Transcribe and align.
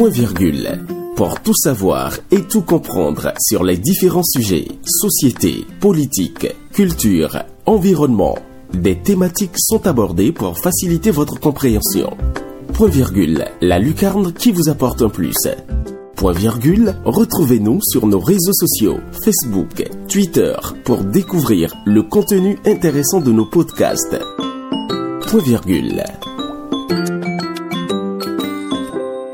Point 0.00 0.08
virgule. 0.08 0.86
Pour 1.14 1.42
tout 1.42 1.52
savoir 1.54 2.16
et 2.30 2.40
tout 2.40 2.62
comprendre 2.62 3.34
sur 3.38 3.62
les 3.62 3.76
différents 3.76 4.24
sujets, 4.24 4.66
société, 4.82 5.66
politique, 5.78 6.46
culture, 6.72 7.42
environnement, 7.66 8.38
des 8.72 8.96
thématiques 8.96 9.58
sont 9.58 9.86
abordées 9.86 10.32
pour 10.32 10.58
faciliter 10.58 11.10
votre 11.10 11.38
compréhension. 11.38 12.16
Point 12.72 12.88
virgule, 12.88 13.44
la 13.60 13.78
lucarne 13.78 14.32
qui 14.32 14.52
vous 14.52 14.70
apporte 14.70 15.02
un 15.02 15.10
plus. 15.10 15.36
Point 16.16 16.32
virgule, 16.32 16.94
retrouvez-nous 17.04 17.80
sur 17.82 18.06
nos 18.06 18.20
réseaux 18.20 18.54
sociaux, 18.54 19.00
Facebook, 19.22 19.86
Twitter, 20.08 20.54
pour 20.82 21.04
découvrir 21.04 21.74
le 21.84 22.04
contenu 22.04 22.58
intéressant 22.64 23.20
de 23.20 23.32
nos 23.32 23.44
podcasts. 23.44 24.18
Point 25.26 25.42
virgule. 25.42 26.02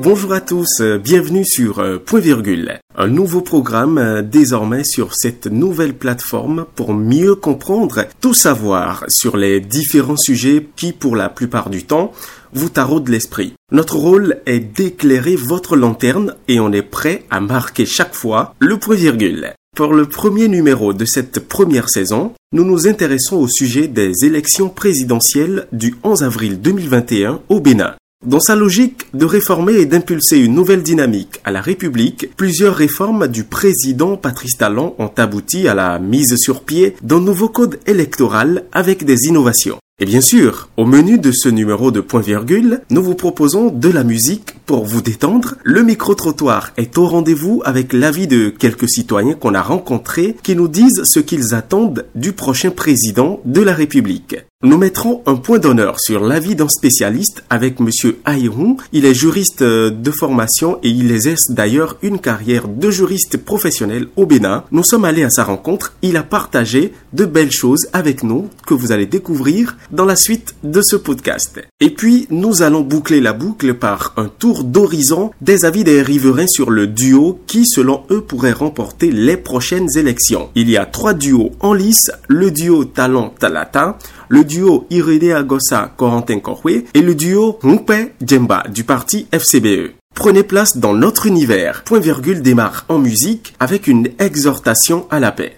Bonjour 0.09 0.31
à 0.31 0.39
tous, 0.39 0.79
euh, 0.79 0.97
bienvenue 0.97 1.43
sur 1.43 1.79
euh, 1.79 1.97
Point 1.97 2.21
Virgule, 2.21 2.79
un 2.95 3.09
nouveau 3.09 3.41
programme 3.41 3.97
euh, 3.97 4.21
désormais 4.21 4.85
sur 4.85 5.13
cette 5.13 5.47
nouvelle 5.47 5.93
plateforme 5.93 6.65
pour 6.75 6.93
mieux 6.93 7.35
comprendre, 7.35 8.05
tout 8.21 8.33
savoir 8.33 9.03
sur 9.09 9.35
les 9.35 9.59
différents 9.59 10.15
sujets 10.15 10.65
qui, 10.77 10.93
pour 10.93 11.17
la 11.17 11.27
plupart 11.27 11.69
du 11.69 11.83
temps, 11.83 12.13
vous 12.53 12.69
taraudent 12.69 13.09
l'esprit. 13.09 13.53
Notre 13.73 13.97
rôle 13.97 14.37
est 14.45 14.61
d'éclairer 14.61 15.35
votre 15.35 15.75
lanterne 15.75 16.35
et 16.47 16.61
on 16.61 16.71
est 16.71 16.89
prêt 16.89 17.25
à 17.29 17.41
marquer 17.41 17.85
chaque 17.85 18.15
fois 18.15 18.55
le 18.59 18.77
point 18.77 18.95
virgule. 18.95 19.55
Pour 19.75 19.93
le 19.93 20.05
premier 20.05 20.47
numéro 20.47 20.93
de 20.93 21.03
cette 21.03 21.49
première 21.49 21.89
saison, 21.89 22.31
nous 22.53 22.63
nous 22.63 22.87
intéressons 22.87 23.35
au 23.35 23.49
sujet 23.49 23.89
des 23.89 24.23
élections 24.23 24.69
présidentielles 24.69 25.67
du 25.73 25.95
11 26.05 26.23
avril 26.23 26.61
2021 26.61 27.41
au 27.49 27.59
Bénin. 27.59 27.95
Dans 28.27 28.41
sa 28.41 28.57
logique 28.57 29.05
de 29.13 29.23
réformer 29.23 29.75
et 29.75 29.85
d'impulser 29.85 30.39
une 30.39 30.53
nouvelle 30.53 30.83
dynamique 30.83 31.39
à 31.45 31.51
la 31.51 31.61
République, 31.61 32.29
plusieurs 32.35 32.75
réformes 32.75 33.29
du 33.29 33.45
président 33.45 34.17
Patrice 34.17 34.57
Talon 34.57 34.95
ont 34.99 35.11
abouti 35.15 35.69
à 35.69 35.73
la 35.73 35.97
mise 35.97 36.35
sur 36.35 36.63
pied 36.63 36.97
d'un 37.01 37.21
nouveau 37.21 37.47
code 37.47 37.79
électoral 37.85 38.65
avec 38.73 39.05
des 39.05 39.27
innovations. 39.27 39.77
Et 40.01 40.05
bien 40.05 40.19
sûr, 40.19 40.67
au 40.75 40.85
menu 40.85 41.17
de 41.17 41.31
ce 41.31 41.47
numéro 41.47 41.89
de 41.89 42.01
point 42.01 42.19
virgule, 42.19 42.81
nous 42.89 43.01
vous 43.01 43.15
proposons 43.15 43.71
de 43.71 43.89
la 43.89 44.03
musique 44.03 44.55
pour 44.65 44.83
vous 44.83 45.01
détendre. 45.01 45.55
Le 45.63 45.81
micro-trottoir 45.81 46.73
est 46.75 46.97
au 46.97 47.07
rendez-vous 47.07 47.61
avec 47.63 47.93
l'avis 47.93 48.27
de 48.27 48.49
quelques 48.49 48.89
citoyens 48.89 49.35
qu'on 49.35 49.55
a 49.55 49.61
rencontrés 49.61 50.35
qui 50.43 50.53
nous 50.53 50.67
disent 50.67 51.01
ce 51.05 51.21
qu'ils 51.21 51.55
attendent 51.55 52.05
du 52.13 52.33
prochain 52.33 52.71
président 52.71 53.39
de 53.45 53.61
la 53.61 53.73
République. 53.73 54.35
Nous 54.63 54.79
mettrons 54.79 55.21
un 55.27 55.35
point 55.35 55.59
d'honneur 55.59 55.99
sur 55.99 56.25
l'avis 56.25 56.55
d'un 56.55 56.67
spécialiste 56.67 57.43
avec 57.47 57.79
monsieur 57.79 58.17
Aïrou. 58.25 58.77
Il 58.91 59.05
est 59.05 59.13
juriste 59.13 59.61
euh, 59.61 59.91
de 59.91 60.09
formation 60.09 60.79
et 60.81 60.89
il 60.89 61.11
exerce 61.11 61.51
d'ailleurs 61.51 61.97
une 62.01 62.17
carrière 62.17 62.67
de 62.67 62.89
juriste 62.89 63.37
professionnel 63.37 64.07
au 64.15 64.25
Bénin. 64.25 64.63
Nous 64.71 64.83
sommes 64.83 65.05
allés 65.05 65.23
à 65.23 65.29
sa 65.29 65.43
rencontre. 65.43 65.93
Il 66.01 66.17
a 66.17 66.23
partagé 66.23 66.91
de 67.13 67.25
belles 67.25 67.51
choses 67.51 67.87
avec 67.93 68.23
nous 68.23 68.49
que 68.65 68.73
vous 68.73 68.91
allez 68.91 69.05
découvrir 69.05 69.77
dans 69.91 70.05
la 70.05 70.15
suite 70.15 70.55
de 70.63 70.81
ce 70.83 70.95
podcast. 70.95 71.61
Et 71.79 71.91
puis, 71.91 72.25
nous 72.31 72.63
allons 72.63 72.81
boucler 72.81 73.21
la 73.21 73.33
boucle 73.33 73.75
par 73.75 74.13
un 74.17 74.27
tour 74.27 74.63
d'horizon 74.63 75.29
des 75.39 75.65
avis 75.65 75.83
des 75.83 76.01
riverains 76.01 76.47
sur 76.47 76.71
le 76.71 76.87
duo 76.87 77.39
qui, 77.45 77.67
selon 77.67 78.05
eux, 78.09 78.21
pourrait 78.21 78.53
remporter 78.53 79.11
les 79.11 79.37
prochaines 79.37 79.95
élections. 79.99 80.49
Il 80.55 80.67
y 80.67 80.77
a 80.77 80.87
trois 80.87 81.13
duos 81.13 81.51
en 81.59 81.73
lice, 81.73 82.09
le 82.27 82.49
duo 82.49 82.85
Talon 82.85 83.29
Talata, 83.37 83.99
le 84.29 84.43
duo 84.43 84.85
Irede 84.89 85.31
Agosa 85.31 85.93
Corentin 85.95 86.39
Korwe 86.39 86.83
et 86.93 87.01
le 87.01 87.15
duo 87.15 87.59
Moupe 87.63 87.93
Djemba 88.21 88.63
du 88.69 88.83
parti 88.83 89.27
FCBE. 89.31 89.93
Prenez 90.15 90.43
place 90.43 90.77
dans 90.77 90.93
notre 90.93 91.27
univers. 91.27 91.83
Point 91.83 91.99
virgule 91.99 92.41
démarre 92.41 92.85
en 92.89 92.97
musique 92.97 93.53
avec 93.59 93.87
une 93.87 94.09
exhortation 94.19 95.05
à 95.11 95.19
la 95.19 95.31
paix. 95.31 95.57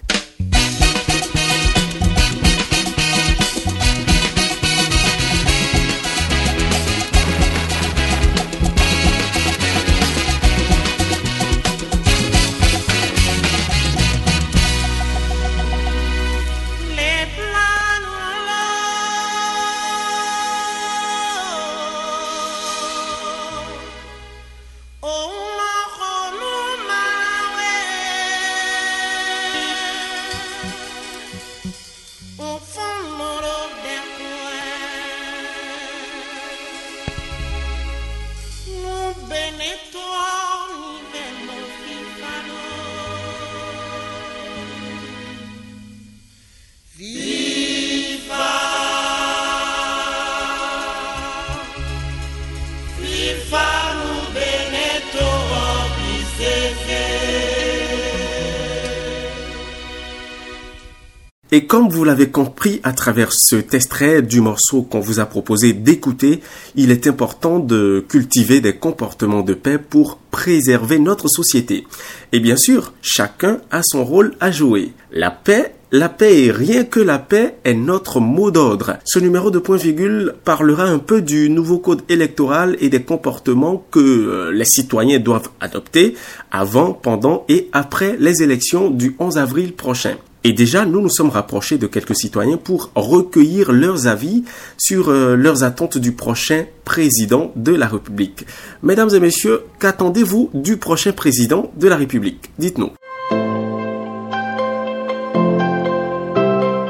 Et 61.52 61.66
comme 61.66 61.88
vous 61.88 62.04
l'avez 62.04 62.28
compris 62.28 62.80
à 62.84 62.92
travers 62.92 63.32
cet 63.32 63.74
extrait 63.74 64.22
du 64.22 64.40
morceau 64.40 64.82
qu'on 64.82 65.00
vous 65.00 65.18
a 65.18 65.26
proposé 65.26 65.72
d'écouter, 65.72 66.40
il 66.76 66.92
est 66.92 67.08
important 67.08 67.58
de 67.58 68.04
cultiver 68.08 68.60
des 68.60 68.76
comportements 68.76 69.42
de 69.42 69.54
paix 69.54 69.78
pour 69.78 70.18
préserver 70.30 71.00
notre 71.00 71.28
société. 71.28 71.86
Et 72.30 72.38
bien 72.38 72.56
sûr, 72.56 72.92
chacun 73.02 73.58
a 73.72 73.82
son 73.82 74.04
rôle 74.04 74.34
à 74.38 74.52
jouer. 74.52 74.92
La 75.10 75.32
paix 75.32 75.74
la 75.92 76.08
paix 76.08 76.44
et 76.44 76.52
rien 76.52 76.84
que 76.84 77.00
la 77.00 77.18
paix 77.18 77.56
est 77.64 77.74
notre 77.74 78.20
mot 78.20 78.52
d'ordre. 78.52 78.98
Ce 79.04 79.18
numéro 79.18 79.50
de 79.50 79.58
point 79.58 79.76
virgule 79.76 80.34
parlera 80.44 80.84
un 80.84 81.00
peu 81.00 81.20
du 81.20 81.50
nouveau 81.50 81.78
code 81.78 82.02
électoral 82.08 82.76
et 82.78 82.90
des 82.90 83.02
comportements 83.02 83.84
que 83.90 83.98
euh, 83.98 84.52
les 84.52 84.66
citoyens 84.66 85.18
doivent 85.18 85.48
adopter 85.58 86.14
avant, 86.52 86.92
pendant 86.92 87.44
et 87.48 87.68
après 87.72 88.16
les 88.20 88.44
élections 88.44 88.88
du 88.90 89.16
11 89.18 89.38
avril 89.38 89.72
prochain. 89.72 90.14
Et 90.42 90.54
déjà, 90.54 90.86
nous 90.86 91.02
nous 91.02 91.10
sommes 91.10 91.28
rapprochés 91.28 91.76
de 91.76 91.86
quelques 91.86 92.16
citoyens 92.16 92.56
pour 92.56 92.90
recueillir 92.94 93.72
leurs 93.72 94.06
avis 94.06 94.44
sur 94.78 95.10
euh, 95.10 95.36
leurs 95.36 95.64
attentes 95.64 95.98
du 95.98 96.12
prochain 96.12 96.64
président 96.84 97.52
de 97.56 97.74
la 97.74 97.86
République. 97.86 98.46
Mesdames 98.82 99.10
et 99.14 99.20
messieurs, 99.20 99.64
qu'attendez-vous 99.78 100.50
du 100.54 100.78
prochain 100.78 101.12
président 101.12 101.70
de 101.76 101.88
la 101.88 101.96
République? 101.96 102.50
Dites-nous. 102.58 102.90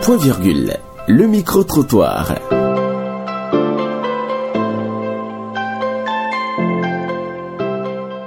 Point 0.02 0.16
virgule. 0.16 0.76
Le 1.08 1.26
micro-trottoir. 1.26 2.36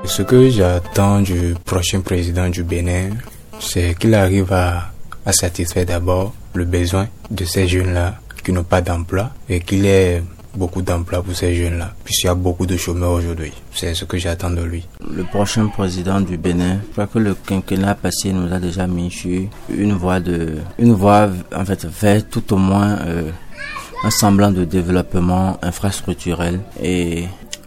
Ce 0.06 0.22
que 0.22 0.50
j'attends 0.50 1.22
du 1.22 1.56
prochain 1.66 2.02
président 2.02 2.50
du 2.50 2.64
Bénin, 2.64 3.12
c'est 3.60 3.96
qu'il 3.98 4.14
arrive 4.14 4.52
à 4.52 4.93
à 5.26 5.34
satisfaire 5.34 5.86
d'abord 5.86 6.34
le 6.54 6.66
besoin 6.66 7.08
de 7.32 7.46
ces 7.46 7.68
jeunes-là 7.68 8.16
qui 8.44 8.52
n'ont 8.52 8.64
pas 8.64 8.82
d'emploi 8.82 9.32
et 9.50 9.60
qu'il 9.60 9.86
ait 9.86 10.22
beaucoup 10.56 10.82
d'emplois 10.82 11.24
pour 11.24 11.36
ces 11.36 11.56
jeunes-là, 11.56 11.94
puisqu'il 12.04 12.28
y 12.28 12.30
a 12.30 12.36
beaucoup 12.36 12.66
de 12.66 12.78
chômeurs 12.78 13.14
aujourd'hui. 13.14 13.52
C'est 13.74 13.94
ce 13.94 14.06
que 14.06 14.18
j'attends 14.18 14.52
de 14.52 14.62
lui. 14.62 14.88
Le 15.10 15.24
prochain 15.24 15.68
président 15.68 16.22
du 16.22 16.38
Bénin, 16.38 16.80
je 16.90 16.92
crois 16.92 17.08
que 17.08 17.20
le 17.20 17.34
quinquennat 17.34 17.96
passé 17.96 18.32
nous 18.32 18.52
a 18.54 18.60
déjà 18.60 18.88
mis 18.88 19.10
sur 19.10 19.48
une 19.70 19.94
voie 19.94 20.20
de, 20.20 20.58
une 20.78 20.94
voie 20.94 21.30
en 21.56 21.66
fait 21.66 21.86
vers 21.86 22.28
tout 22.28 22.54
au 22.54 22.58
moins 22.58 23.00
euh, 23.08 23.32
un 24.04 24.12
semblant 24.12 24.52
de 24.52 24.64
développement 24.66 25.58
infrastructurel. 25.62 26.60
Et 26.82 27.26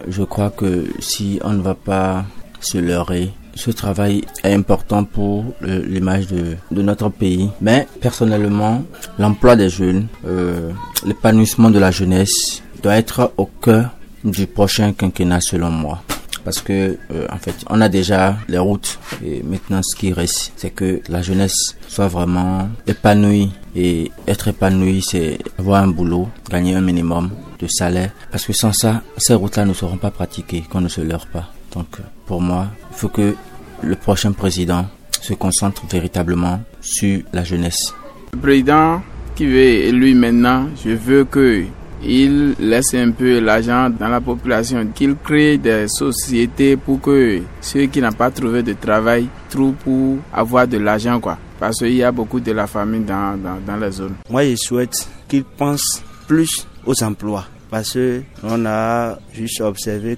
je 0.09 0.23
crois 0.23 0.51
que 0.51 0.87
si 1.01 1.41
on 1.43 1.53
ne 1.53 1.63
va 1.63 1.75
pas 1.75 2.25
se 2.61 2.79
leurrer 2.79 3.33
ce 3.57 3.71
travail 3.71 4.23
est 4.45 4.53
important 4.53 5.05
pour 5.05 5.45
l'image 5.63 6.29
de, 6.29 6.57
notre 6.83 7.09
pays. 7.09 7.51
Mais 7.61 7.89
personnellement, 8.01 8.85
l'emploi 9.19 9.57
des 9.57 9.69
jeunes, 9.69 10.07
euh, 10.27 10.71
l'épanouissement 11.05 11.71
de 11.71 11.79
la 11.79 11.91
jeunesse 11.91 12.63
doit 12.83 12.97
être 12.97 13.33
au 13.37 13.47
cœur 13.47 13.91
du 14.25 14.47
prochain 14.47 14.93
quinquennat 14.93 15.41
selon 15.41 15.71
moi. 15.71 16.03
Parce 16.45 16.61
que 16.61 16.97
euh, 17.13 17.27
en 17.33 17.39
fait, 17.39 17.57
on 17.69 17.81
a 17.81 17.89
déjà 17.89 18.37
les 18.47 18.59
routes 18.59 19.01
et 19.25 19.43
maintenant 19.43 19.81
ce 19.83 19.97
qui 19.97 20.13
reste, 20.13 20.53
c'est 20.57 20.71
que 20.71 21.01
la 21.09 21.21
jeunesse 21.21 21.77
soit 21.89 22.07
vraiment 22.07 22.69
épanouie 22.87 23.51
et 23.75 24.13
être 24.29 24.47
épanouie, 24.49 25.03
c'est 25.03 25.39
avoir 25.59 25.83
un 25.83 25.89
boulot, 25.89 26.29
gagner 26.49 26.77
un 26.77 26.83
minimum 26.83 27.31
de 27.59 27.67
salaire. 27.67 28.13
Parce 28.31 28.47
que 28.47 28.53
sans 28.53 28.73
ça, 28.73 29.03
ces 29.17 29.35
routes-là 29.35 29.65
ne 29.65 29.73
seront 29.73 29.97
pas 29.97 30.13
pratiquées, 30.13 30.63
qu'on 30.71 30.81
ne 30.81 30.89
se 30.89 31.01
leurre 31.01 31.27
pas. 31.27 31.51
Donc 31.77 31.99
pour 32.25 32.41
moi, 32.41 32.69
il 32.91 32.97
faut 32.97 33.09
que 33.09 33.35
le 33.83 33.95
prochain 33.97 34.33
président 34.33 34.87
se 35.21 35.35
concentre 35.35 35.83
véritablement 35.87 36.61
sur 36.81 37.21
la 37.35 37.45
jeunesse. 37.45 37.95
Le 38.33 38.39
président 38.39 39.03
qui 39.35 39.45
veut 39.47 39.59
élu 39.91 40.15
maintenant, 40.15 40.69
je 40.83 40.91
veux 40.91 41.25
que 41.25 41.65
il 42.03 42.55
laisse 42.59 42.95
un 42.95 43.11
peu 43.11 43.41
l'argent 43.41 43.91
dans 43.91 44.09
la 44.09 44.21
population, 44.21 44.87
qu'il 44.95 45.17
crée 45.17 45.59
des 45.59 45.87
sociétés 45.89 46.77
pour 46.77 47.01
que 47.01 47.41
ceux 47.61 47.87
qui 47.87 48.01
n'ont 48.01 48.13
pas 48.13 48.31
trouvé 48.31 48.63
de 48.63 48.73
travail 48.75 49.29
trouvent 49.51 49.75
pour 49.75 50.19
avoir 50.33 50.69
de 50.69 50.79
l'argent, 50.79 51.21
quoi. 51.21 51.39
Parce 51.59 51.79
qu'il 51.79 51.95
y 51.95 52.03
a 52.03 52.13
beaucoup 52.13 52.39
de 52.41 52.53
la 52.53 52.67
famine 52.67 53.05
dans, 53.05 53.37
dans, 53.43 53.59
dans 53.67 53.77
la 53.77 53.91
zone. 53.91 54.15
Moi, 54.31 54.45
je 54.45 54.57
souhaite 54.57 55.09
qu'il 55.27 55.45
pense 55.45 56.03
plus 56.27 56.67
aux 56.85 57.03
emplois. 57.03 57.47
Parce 57.71 57.99
qu'on 58.41 58.65
a 58.67 59.19
juste 59.33 59.61
observé 59.63 60.17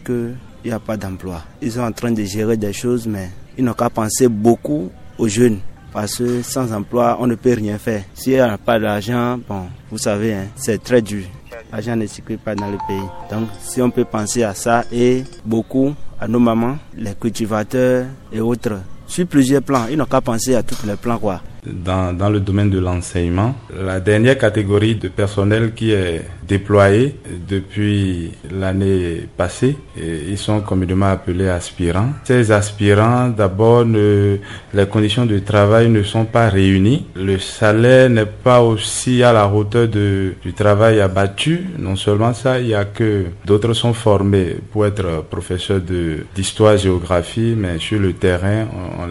a 0.72 0.78
pas 0.78 0.96
d'emploi. 0.96 1.42
Ils 1.62 1.72
sont 1.72 1.80
en 1.80 1.92
train 1.92 2.12
de 2.12 2.22
gérer 2.24 2.56
des 2.56 2.72
choses, 2.72 3.06
mais 3.06 3.30
ils 3.56 3.64
n'ont 3.64 3.74
qu'à 3.74 3.90
penser 3.90 4.28
beaucoup 4.28 4.90
aux 5.18 5.28
jeunes. 5.28 5.58
Parce 5.92 6.16
que 6.16 6.42
sans 6.42 6.72
emploi, 6.72 7.16
on 7.20 7.26
ne 7.26 7.34
peut 7.34 7.54
rien 7.54 7.78
faire. 7.78 8.02
S'il 8.14 8.34
n'y 8.34 8.40
a 8.40 8.58
pas 8.58 8.78
d'argent, 8.78 9.38
bon, 9.48 9.68
vous 9.90 9.98
savez, 9.98 10.34
hein, 10.34 10.46
c'est 10.56 10.82
très 10.82 11.00
dur. 11.02 11.24
L'argent 11.72 11.96
ne 11.96 12.06
circule 12.06 12.38
pas 12.38 12.54
dans 12.54 12.70
le 12.70 12.78
pays. 12.86 13.08
Donc, 13.30 13.48
si 13.60 13.82
on 13.82 13.90
peut 13.90 14.04
penser 14.04 14.42
à 14.42 14.54
ça 14.54 14.84
et 14.92 15.24
beaucoup 15.44 15.94
à 16.20 16.28
nos 16.28 16.38
mamans, 16.38 16.76
les 16.94 17.14
cultivateurs 17.14 18.06
et 18.32 18.40
autres, 18.40 18.80
sur 19.06 19.26
plusieurs 19.26 19.62
plans, 19.62 19.86
ils 19.90 19.96
n'ont 19.96 20.04
qu'à 20.04 20.20
penser 20.20 20.54
à 20.54 20.62
tous 20.62 20.86
les 20.86 20.96
plans, 20.96 21.18
quoi. 21.18 21.40
Dans, 21.70 22.16
dans 22.16 22.30
le 22.30 22.40
domaine 22.40 22.70
de 22.70 22.78
l'enseignement, 22.78 23.54
la 23.78 24.00
dernière 24.00 24.38
catégorie 24.38 24.94
de 24.96 25.08
personnel 25.08 25.72
qui 25.74 25.92
est 25.92 26.22
déployée 26.46 27.14
depuis 27.48 28.30
l'année 28.50 29.26
passée, 29.36 29.76
ils 29.96 30.38
sont 30.38 30.60
communément 30.60 31.06
appelés 31.06 31.48
aspirants. 31.48 32.10
Ces 32.24 32.50
aspirants, 32.52 33.28
d'abord, 33.28 33.84
les 33.84 34.86
conditions 34.90 35.26
de 35.26 35.38
travail 35.40 35.88
ne 35.90 36.02
sont 36.02 36.24
pas 36.24 36.48
réunies. 36.48 37.06
Le 37.14 37.38
salaire 37.38 38.08
n'est 38.08 38.24
pas 38.26 38.62
aussi 38.62 39.22
à 39.22 39.32
la 39.32 39.46
hauteur 39.46 39.88
du 39.88 40.34
travail 40.56 41.00
abattu. 41.00 41.66
Non 41.78 41.96
seulement 41.96 42.32
ça, 42.32 42.60
il 42.60 42.68
y 42.68 42.74
a 42.74 42.84
que 42.86 43.24
d'autres 43.44 43.74
sont 43.74 43.92
formés 43.92 44.56
pour 44.72 44.86
être 44.86 45.24
professeurs 45.28 45.80
de 45.80 46.24
d'histoire, 46.34 46.76
géographie, 46.76 47.54
mais 47.56 47.78
sur 47.78 47.98
le 48.00 48.12
terrain, 48.14 48.66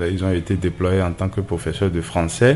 ils 0.10 0.24
ont 0.24 0.32
été 0.32 0.56
déployés 0.56 1.02
en 1.02 1.12
tant 1.12 1.30
que 1.30 1.42
professeurs 1.42 1.92
de 1.92 2.02
français. 2.02 2.47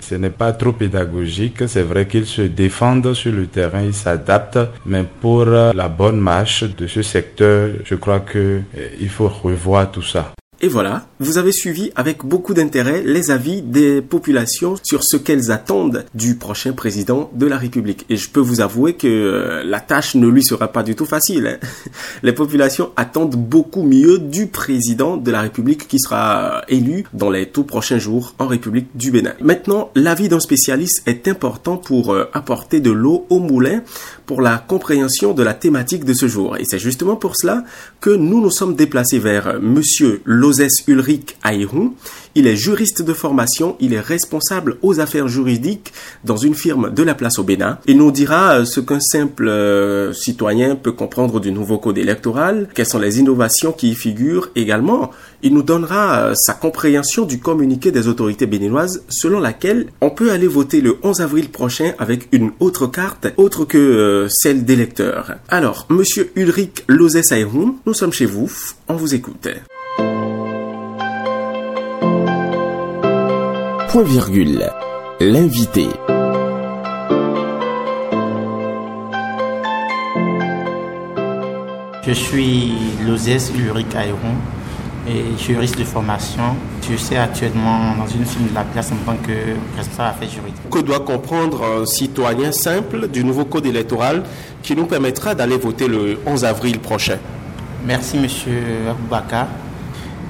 Ce 0.00 0.14
n'est 0.16 0.30
pas 0.30 0.52
trop 0.52 0.72
pédagogique. 0.72 1.68
C'est 1.68 1.82
vrai 1.82 2.06
qu'ils 2.06 2.26
se 2.26 2.42
défendent 2.42 3.14
sur 3.14 3.32
le 3.32 3.46
terrain, 3.46 3.82
ils 3.82 3.94
s'adaptent, 3.94 4.58
mais 4.84 5.04
pour 5.20 5.44
la 5.44 5.88
bonne 5.88 6.18
marche 6.18 6.64
de 6.64 6.86
ce 6.86 7.02
secteur, 7.02 7.70
je 7.84 7.94
crois 7.94 8.20
que 8.20 8.60
il 9.00 9.08
faut 9.08 9.28
revoir 9.28 9.90
tout 9.90 10.02
ça. 10.02 10.32
Et 10.62 10.68
voilà, 10.68 11.06
vous 11.20 11.38
avez 11.38 11.52
suivi 11.52 11.90
avec 11.96 12.22
beaucoup 12.22 12.52
d'intérêt 12.52 13.02
les 13.02 13.30
avis 13.30 13.62
des 13.62 14.02
populations 14.02 14.74
sur 14.82 15.02
ce 15.02 15.16
qu'elles 15.16 15.50
attendent 15.50 16.04
du 16.14 16.34
prochain 16.34 16.72
président 16.72 17.30
de 17.32 17.46
la 17.46 17.56
République. 17.56 18.04
Et 18.10 18.18
je 18.18 18.28
peux 18.28 18.40
vous 18.40 18.60
avouer 18.60 18.92
que 18.92 19.06
euh, 19.08 19.64
la 19.64 19.80
tâche 19.80 20.16
ne 20.16 20.28
lui 20.28 20.44
sera 20.44 20.68
pas 20.68 20.82
du 20.82 20.94
tout 20.94 21.06
facile. 21.06 21.46
Hein. 21.46 21.66
Les 22.22 22.34
populations 22.34 22.90
attendent 22.96 23.36
beaucoup 23.36 23.84
mieux 23.84 24.18
du 24.18 24.48
président 24.48 25.16
de 25.16 25.30
la 25.30 25.40
République 25.40 25.88
qui 25.88 25.98
sera 25.98 26.58
euh, 26.58 26.60
élu 26.68 27.06
dans 27.14 27.30
les 27.30 27.46
tout 27.46 27.64
prochains 27.64 27.98
jours 27.98 28.34
en 28.38 28.46
République 28.46 28.88
du 28.94 29.10
Bénin. 29.10 29.32
Maintenant, 29.40 29.90
l'avis 29.94 30.28
d'un 30.28 30.40
spécialiste 30.40 31.02
est 31.06 31.26
important 31.26 31.78
pour 31.78 32.12
euh, 32.12 32.28
apporter 32.34 32.80
de 32.80 32.90
l'eau 32.90 33.24
au 33.30 33.38
moulin 33.38 33.80
pour 34.26 34.42
la 34.42 34.58
compréhension 34.58 35.32
de 35.32 35.42
la 35.42 35.54
thématique 35.54 36.04
de 36.04 36.12
ce 36.12 36.28
jour. 36.28 36.58
Et 36.58 36.64
c'est 36.66 36.78
justement 36.78 37.16
pour 37.16 37.36
cela 37.36 37.64
que 38.02 38.10
nous 38.10 38.42
nous 38.42 38.50
sommes 38.50 38.76
déplacés 38.76 39.18
vers 39.18 39.58
Monsieur 39.62 40.20
Lozès 40.50 40.82
Ulrich 40.88 41.36
Aïrou. 41.44 41.94
Il 42.34 42.48
est 42.48 42.56
juriste 42.56 43.02
de 43.02 43.12
formation, 43.12 43.76
il 43.78 43.94
est 43.94 44.00
responsable 44.00 44.78
aux 44.82 44.98
affaires 44.98 45.28
juridiques 45.28 45.92
dans 46.24 46.36
une 46.36 46.56
firme 46.56 46.92
de 46.92 47.04
la 47.04 47.14
place 47.14 47.38
au 47.38 47.44
Bénin. 47.44 47.78
Il 47.86 47.98
nous 47.98 48.10
dira 48.10 48.64
ce 48.64 48.80
qu'un 48.80 48.98
simple 48.98 49.46
euh, 49.46 50.12
citoyen 50.12 50.74
peut 50.74 50.90
comprendre 50.90 51.38
du 51.38 51.52
nouveau 51.52 51.78
code 51.78 51.98
électoral, 51.98 52.68
quelles 52.74 52.86
sont 52.86 52.98
les 52.98 53.20
innovations 53.20 53.70
qui 53.70 53.90
y 53.90 53.94
figurent 53.94 54.50
également. 54.56 55.12
Il 55.42 55.54
nous 55.54 55.62
donnera 55.62 56.20
euh, 56.20 56.34
sa 56.34 56.54
compréhension 56.54 57.26
du 57.26 57.38
communiqué 57.38 57.92
des 57.92 58.08
autorités 58.08 58.46
béninoises 58.46 59.04
selon 59.08 59.38
laquelle 59.38 59.86
on 60.00 60.10
peut 60.10 60.32
aller 60.32 60.48
voter 60.48 60.80
le 60.80 60.98
11 61.04 61.20
avril 61.20 61.48
prochain 61.48 61.92
avec 62.00 62.28
une 62.32 62.50
autre 62.58 62.88
carte 62.88 63.28
autre 63.36 63.64
que 63.64 63.78
euh, 63.78 64.28
celle 64.28 64.64
d'électeur. 64.64 65.36
Alors, 65.48 65.86
monsieur 65.90 66.32
Ulrich 66.34 66.82
Lozès 66.88 67.32
Aïroun, 67.32 67.74
nous 67.86 67.94
sommes 67.94 68.12
chez 68.12 68.26
vous, 68.26 68.50
on 68.88 68.94
vous 68.94 69.14
écoute. 69.14 69.48
Point 73.90 74.04
virgule. 74.04 74.70
L'invité. 75.18 75.88
Je 82.06 82.12
suis 82.12 82.72
Lozès 83.04 83.50
Ulrich 83.52 83.92
Aïron 83.96 84.16
et 85.08 85.36
juriste 85.36 85.76
de 85.76 85.82
formation. 85.82 86.54
Je 86.88 86.94
suis 86.94 87.16
actuellement 87.16 87.96
dans 87.96 88.06
une 88.06 88.24
firme 88.24 88.46
de 88.50 88.54
la 88.54 88.62
place 88.62 88.92
en 88.92 89.10
tant 89.10 89.16
que 89.16 89.32
responsable 89.76 90.10
affaires 90.10 90.30
juridiques. 90.30 90.70
Que 90.70 90.78
doit 90.78 91.00
comprendre 91.00 91.64
un 91.64 91.84
citoyen 91.84 92.52
simple 92.52 93.08
du 93.08 93.24
nouveau 93.24 93.44
code 93.44 93.66
électoral 93.66 94.22
qui 94.62 94.76
nous 94.76 94.86
permettra 94.86 95.34
d'aller 95.34 95.56
voter 95.56 95.88
le 95.88 96.16
11 96.26 96.44
avril 96.44 96.78
prochain? 96.78 97.18
Merci 97.84 98.18
Monsieur 98.18 98.62
Aboubaka. 98.88 99.48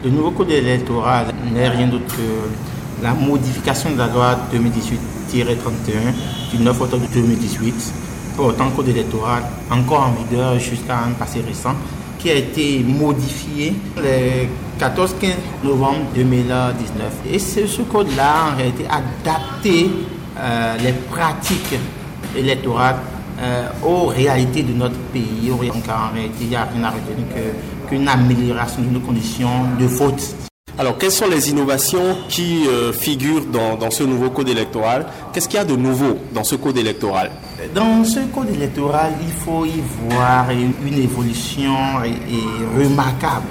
Le 0.03 0.09
nouveau 0.09 0.31
code 0.31 0.51
électoral 0.51 1.27
n'est 1.53 1.69
rien 1.69 1.89
d'autre 1.89 2.07
que 2.07 2.80
la 3.03 3.15
modification 3.15 3.93
de 3.93 3.99
la 3.99 4.07
loi 4.09 4.37
2018-31 4.53 6.13
du 6.53 6.63
9 6.63 6.81
octobre 6.81 7.07
2018 7.13 7.93
portant 8.37 8.71
code 8.71 8.89
électoral 8.89 9.43
encore 9.71 10.09
en 10.09 10.23
vigueur 10.23 10.59
jusqu'à 10.59 10.99
un 10.99 11.13
passé 11.13 11.41
récent 11.47 11.75
qui 12.19 12.31
a 12.31 12.35
été 12.35 12.81
modifié 12.81 13.75
le 13.97 14.47
14-15 14.79 15.09
novembre 15.65 16.01
2019. 16.15 17.13
Et 17.33 17.39
ce 17.39 17.83
code-là, 17.83 18.53
en 18.53 18.57
réalité, 18.57 18.85
adapté 18.87 19.91
euh, 20.39 20.77
les 20.79 20.93
pratiques 20.93 21.77
électorales 22.37 22.97
euh, 23.41 23.69
aux 23.83 24.07
réalités 24.07 24.63
de 24.63 24.75
notre 24.75 24.99
pays. 25.13 25.49
Donc, 25.49 25.89
en 25.89 26.15
réalité, 26.15 26.37
il 26.43 26.49
n'y 26.49 26.57
a 26.57 26.65
rien 26.65 26.85
à 26.85 26.91
retenir 26.91 27.27
qu'une 27.89 28.07
amélioration 28.07 28.83
de 28.83 28.91
nos 28.91 29.01
conditions 29.01 29.65
de 29.79 29.87
vote. 29.87 30.50
Alors, 30.79 30.97
quelles 30.99 31.11
sont 31.11 31.29
les 31.29 31.51
innovations 31.51 32.17
qui 32.29 32.67
euh, 32.67 32.93
figurent 32.93 33.45
dans, 33.45 33.91
ce 33.91 34.03
nouveau 34.03 34.31
code 34.31 34.49
électoral? 34.49 35.07
Qu'est-ce 35.33 35.49
qu'il 35.49 35.59
y 35.59 35.63
a 35.63 35.65
de 35.65 35.77
nouveau 35.77 36.19
dans 36.33 36.45
ce 36.45 36.55
code 36.55 36.79
électoral? 36.79 37.31
Dans 37.75 38.05
ce 38.05 38.21
code 38.33 38.51
électoral, 38.55 39.13
il 39.23 39.33
faut 39.33 39.67
y 39.67 39.83
voir 40.09 40.47
une, 40.51 40.99
évolution 40.99 41.75
et, 42.05 42.83
remarquable 42.83 43.47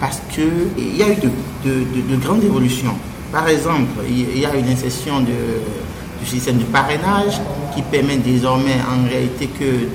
parce 0.00 0.20
qu'il 0.30 0.96
y 0.96 1.02
a 1.02 1.08
eu 1.08 1.16
de, 1.16 1.30
de, 1.64 2.16
de, 2.16 2.16
grandes 2.22 2.44
évolutions. 2.44 2.94
Par 3.32 3.48
exemple, 3.48 4.00
il 4.08 4.38
y 4.38 4.46
a 4.46 4.54
une 4.54 4.68
insertion 4.68 5.20
du 5.20 6.26
système 6.26 6.58
de 6.58 6.64
parrainage 6.64 7.40
qui 7.74 7.82
permet 7.82 8.18
désormais 8.18 8.76
en 8.88 9.08
réalité 9.08 9.48
que 9.48 9.88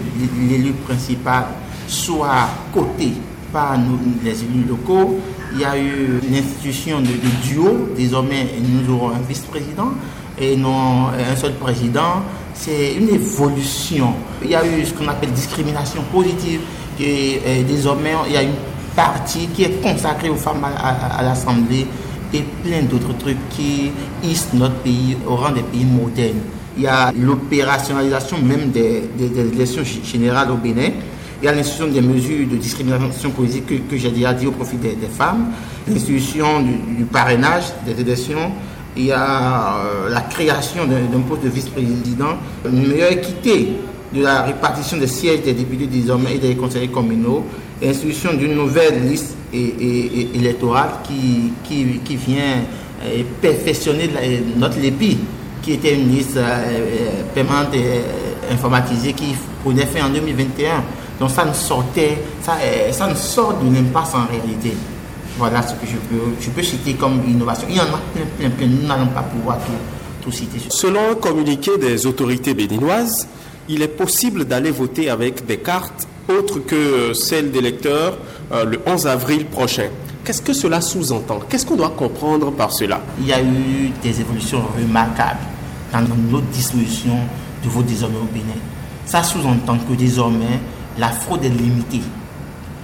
l'élu 0.49 0.73
principal 0.85 1.45
soit 1.87 2.49
coté 2.73 3.13
par 3.51 3.77
les 4.23 4.41
élus 4.43 4.65
locaux 4.67 5.19
il 5.53 5.61
y 5.61 5.65
a 5.65 5.77
eu 5.77 6.19
une 6.27 6.35
institution 6.35 6.99
de, 6.99 7.07
duo. 7.43 7.89
Désormais, 7.95 8.47
nous 8.59 8.93
aurons 8.93 9.09
un 9.09 9.21
vice-président 9.27 9.91
et 10.39 10.55
non 10.55 11.07
un 11.07 11.35
seul 11.35 11.53
président. 11.53 12.23
C'est 12.53 12.95
une 12.95 13.09
évolution. 13.09 14.13
Il 14.43 14.51
y 14.51 14.55
a 14.55 14.65
eu 14.65 14.85
ce 14.85 14.93
qu'on 14.93 15.07
appelle 15.07 15.31
discrimination 15.31 16.01
positive. 16.11 16.61
Et, 16.99 17.63
désormais, 17.67 18.13
il 18.27 18.33
y 18.33 18.37
a 18.37 18.43
une 18.43 18.55
partie 18.95 19.47
qui 19.47 19.63
est 19.63 19.81
consacrée 19.81 20.29
aux 20.29 20.35
femmes 20.35 20.63
à, 20.63 21.23
l'Assemblée 21.23 21.87
et 22.33 22.43
plein 22.63 22.81
d'autres 22.83 23.15
trucs 23.17 23.49
qui 23.49 23.91
hissent 24.23 24.53
notre 24.53 24.75
pays 24.75 25.17
au 25.27 25.35
rang 25.35 25.51
des 25.51 25.61
pays 25.61 25.85
modernes. 25.85 26.41
Il 26.75 26.83
y 26.83 26.87
a 26.87 27.11
l'opérationnalisation 27.15 28.37
même 28.39 28.71
des 28.71 29.03
élections 29.55 29.83
générales 29.83 30.49
au 30.51 30.55
Bénin. 30.55 30.89
Il 31.43 31.47
y 31.47 31.49
a 31.49 31.55
l'institution 31.55 31.87
des 31.87 31.99
mesures 31.99 32.47
de 32.47 32.55
discrimination 32.55 33.31
politique 33.31 33.89
que, 33.89 33.97
j'ai 33.97 34.11
déjà 34.11 34.33
dit 34.33 34.47
au 34.47 34.51
profit 34.51 34.77
des, 34.77 34.95
femmes, 35.09 35.47
l'institution 35.85 36.61
du, 36.61 37.03
parrainage 37.03 37.65
des 37.85 37.99
élections, 37.99 38.49
il 38.95 39.07
y 39.07 39.11
a 39.11 39.75
euh, 39.75 40.09
la 40.09 40.21
création 40.21 40.85
d'un 40.85 41.19
poste 41.27 41.43
de 41.43 41.49
vice-président, 41.49 42.37
une 42.65 42.87
meilleure 42.87 43.11
équité 43.11 43.73
de 44.15 44.23
la 44.23 44.43
répartition 44.43 44.95
des 44.95 45.07
sièges 45.07 45.41
des 45.41 45.51
députés 45.51 45.87
désormais 45.87 46.35
et 46.35 46.39
des 46.39 46.55
conseillers 46.55 46.87
communaux, 46.87 47.43
l'institution 47.81 48.35
d'une 48.35 48.55
nouvelle 48.55 49.05
liste 49.05 49.35
électorale 49.51 50.91
qui, 51.03 51.51
qui, 51.65 52.15
vient 52.15 52.61
euh, 53.03 53.21
perfectionner 53.41 54.09
notre 54.55 54.79
LEPI, 54.79 55.17
qui 55.61 55.73
était 55.73 55.93
une 55.93 56.09
liste 56.09 56.37
euh, 56.37 57.23
paiement 57.35 57.65
informatisée 58.49 59.11
qui 59.11 59.35
prenait 59.61 59.85
fin 59.87 60.05
en 60.05 60.09
2021. 60.09 60.83
Donc 61.19 61.29
ça 61.29 61.45
ne 61.45 61.53
sortait, 61.53 62.17
ça, 62.41 62.57
euh, 62.61 62.91
ça 62.91 63.07
ne 63.07 63.15
sort 63.15 63.53
d'une 63.55 63.75
impasse 63.77 64.15
en 64.15 64.25
réalité. 64.25 64.73
Voilà 65.37 65.61
ce 65.61 65.73
que 65.73 65.85
je 65.85 65.97
peux, 65.97 66.33
je 66.39 66.49
peux 66.49 66.61
citer 66.63 66.93
comme 66.93 67.21
innovation. 67.27 67.67
Il 67.69 67.75
y 67.75 67.79
en 67.79 67.83
a 67.83 67.99
plein, 68.13 68.25
plein, 68.37 68.49
plein. 68.49 68.67
Nous 68.67 68.87
n'allons 68.87 69.07
pas 69.07 69.21
pouvoir 69.21 69.57
tout, 69.59 69.71
tout 70.21 70.31
citer. 70.31 70.59
Selon 70.69 71.11
un 71.11 71.15
communiqué 71.15 71.71
des 71.79 72.05
autorités 72.05 72.53
béninoises, 72.53 73.27
il 73.69 73.81
est 73.81 73.87
possible 73.87 74.45
d'aller 74.45 74.71
voter 74.71 75.09
avec 75.09 75.45
des 75.45 75.57
cartes 75.57 76.07
autres 76.29 76.59
que 76.59 77.13
celles 77.13 77.51
des 77.51 77.61
lecteurs 77.61 78.17
euh, 78.51 78.65
le 78.65 78.79
11 78.85 79.07
avril 79.07 79.45
prochain. 79.45 79.89
Qu'est-ce 80.23 80.41
que 80.41 80.53
cela 80.53 80.79
sous-entend? 80.79 81.39
Qu'est-ce 81.49 81.65
qu'on 81.65 81.75
doit 81.75 81.93
comprendre 81.97 82.51
par 82.51 82.71
cela? 82.71 83.01
Il 83.19 83.27
y 83.27 83.33
a 83.33 83.41
eu 83.41 83.91
des 84.01 84.21
évolutions 84.21 84.61
remarquables 84.77 85.39
dans 85.91 86.01
notre 86.31 86.45
distribution 86.47 87.17
de 87.63 87.69
vote 87.69 87.85
désormais 87.85 88.17
au 88.17 88.33
Bénin. 88.33 88.59
Ça 89.05 89.21
sous-entend 89.21 89.77
que 89.77 89.93
désormais, 89.93 90.59
la 90.97 91.09
fraude 91.09 91.43
est 91.43 91.49
limitée. 91.49 92.01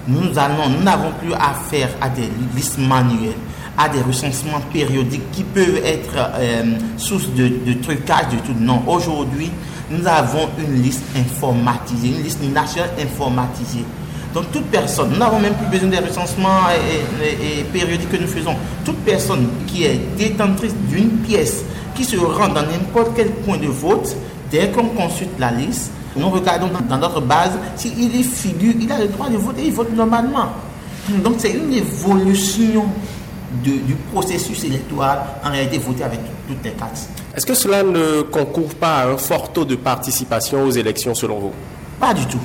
Nous 0.07 0.37
allons, 0.37 0.69
nous 0.69 0.83
n'avons 0.83 1.11
plus 1.21 1.33
affaire 1.33 1.89
à 2.01 2.09
des 2.09 2.29
listes 2.55 2.77
manuelles, 2.79 3.33
à 3.77 3.89
des 3.89 4.01
recensements 4.01 4.61
périodiques 4.73 5.31
qui 5.31 5.43
peuvent 5.43 5.81
être 5.83 6.15
euh, 6.35 6.63
source 6.97 7.29
de, 7.35 7.47
de 7.65 7.73
trucage 7.81 8.29
de 8.31 8.37
tout. 8.37 8.55
Non, 8.59 8.81
aujourd'hui, 8.87 9.51
nous 9.91 10.05
avons 10.07 10.49
une 10.57 10.81
liste 10.81 11.03
informatisée, 11.15 12.09
une 12.09 12.23
liste 12.23 12.43
nationale 12.43 12.91
informatisée. 12.99 13.85
Donc 14.33 14.51
toute 14.51 14.65
personne, 14.65 15.11
nous 15.11 15.17
n'avons 15.17 15.39
même 15.39 15.55
plus 15.55 15.67
besoin 15.67 15.89
des 15.89 16.05
recensements 16.07 16.69
et, 16.69 17.59
et, 17.59 17.63
périodiques 17.63 18.11
que 18.11 18.17
nous 18.17 18.27
faisons. 18.27 18.55
Toute 18.85 18.97
personne 18.97 19.47
qui 19.65 19.85
est 19.85 19.99
détentrice 20.17 20.75
d'une 20.87 21.09
pièce, 21.19 21.63
qui 21.95 22.05
se 22.05 22.15
rend 22.17 22.49
dans 22.49 22.61
n'importe 22.61 23.13
quel 23.15 23.31
point 23.31 23.57
de 23.57 23.67
vote, 23.67 24.15
dès 24.51 24.69
qu'on 24.69 24.85
consulte 24.85 25.31
la 25.39 25.51
liste, 25.51 25.91
nous 26.19 26.29
regardons 26.29 26.69
dans, 26.87 26.97
notre 26.97 27.21
base 27.21 27.51
s'il 27.75 28.15
est 28.15 28.23
figure, 28.23 28.73
il 28.79 28.91
a 28.91 28.99
le 28.99 29.07
droit 29.07 29.29
de 29.29 29.37
voter, 29.37 29.63
il 29.65 29.73
vote 29.73 29.93
normalement. 29.95 30.49
Donc 31.23 31.35
c'est 31.37 31.51
une 31.51 31.73
évolution 31.73 32.85
de, 33.63 33.71
du 33.71 33.95
processus 34.11 34.63
électoral, 34.63 35.21
en 35.43 35.49
réalité 35.49 35.77
voter 35.77 36.03
avec 36.03 36.19
toutes 36.47 36.63
les 36.63 36.71
cartes. 36.71 37.09
Est-ce 37.35 37.45
que 37.45 37.53
cela 37.53 37.83
ne 37.83 38.21
concourt 38.21 38.75
pas 38.75 38.97
à 38.97 39.07
un 39.07 39.17
fort 39.17 39.51
taux 39.51 39.65
de 39.65 39.75
participation 39.75 40.63
aux 40.63 40.71
élections 40.71 41.15
selon 41.15 41.39
vous? 41.39 41.51
Pas 41.99 42.13
du 42.13 42.25
tout. 42.25 42.39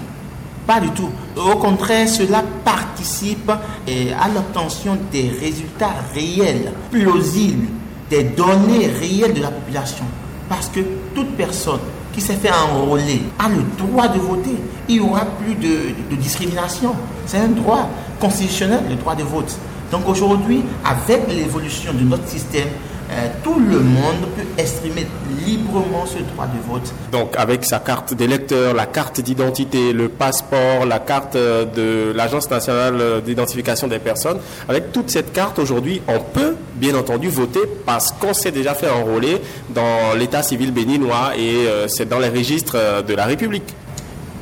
Pas 0.67 0.81
du 0.81 0.89
tout. 0.91 1.11
Au 1.37 1.57
contraire, 1.57 2.09
cela 2.09 2.43
participe 2.65 3.51
à 3.51 4.29
l'obtention 4.35 4.97
des 5.13 5.31
résultats 5.39 5.95
réels, 6.15 6.73
plausibles, 6.91 7.69
des 8.09 8.25
données 8.25 8.87
réelles 8.87 9.35
de 9.35 9.43
la 9.43 9.51
population. 9.51 10.05
Parce 10.49 10.69
que 10.69 10.81
toute 11.15 11.37
personne 11.37 11.81
qui 12.15 12.21
s'est 12.21 12.35
fait 12.37 12.51
enrôler 12.51 13.23
a 13.39 13.49
le 13.49 13.63
droit 13.77 14.09
de 14.09 14.19
voter. 14.19 14.57
Il 14.89 14.97
n'y 14.97 15.01
aura 15.01 15.25
plus 15.25 15.55
de, 15.55 16.17
discrimination. 16.17 16.95
C'est 17.27 17.39
un 17.39 17.49
droit 17.49 17.89
constitutionnel, 18.21 18.81
le 18.89 18.95
droit 18.95 19.15
de 19.15 19.25
vote. 19.25 19.53
Donc 19.91 20.09
aujourd'hui, 20.09 20.63
avec 20.85 21.29
l'évolution 21.29 21.93
de 21.93 22.05
notre 22.05 22.29
système, 22.29 22.69
euh, 23.11 23.29
tout 23.43 23.59
le 23.59 23.81
monde 23.81 24.29
peut 24.35 24.61
exprimer 24.63 25.07
librement 25.47 26.07
ce 26.07 26.19
droit 26.33 26.47
de 26.47 26.73
vote. 26.73 26.93
Donc 27.13 27.35
avec 27.37 27.65
sa 27.65 27.79
carte 27.79 28.15
d'électeur, 28.15 28.75
la 28.75 28.87
carte 28.87 29.21
d'identité, 29.21 29.93
le 29.93 30.09
passeport, 30.09 30.87
la 30.87 31.01
carte 31.01 31.37
euh, 31.37 31.65
de 31.65 32.17
l'Agence 32.17 32.51
nationale 32.51 33.23
d'identification 33.25 33.89
des 33.89 33.99
personnes, 33.99 34.39
avec 34.69 34.91
toute 34.93 35.11
cette 35.11 35.33
carte 35.33 35.59
aujourd'hui, 35.59 36.01
on 36.09 36.19
peut 36.21 36.57
bien 36.75 36.95
entendu 36.95 37.29
voter 37.29 37.61
parce 37.87 38.13
qu'on 38.13 38.35
s'est 38.35 38.53
déjà 38.53 38.75
fait 38.75 38.91
enrôler 38.91 39.41
dans 39.71 40.17
l'état 40.19 40.43
civil 40.43 40.73
béninois 40.73 41.33
et 41.37 41.67
euh, 41.67 41.89
c'est 41.89 42.09
dans 42.09 42.19
les 42.19 42.29
registres 42.29 43.05
de 43.07 43.15
la 43.15 43.25
République. 43.27 43.75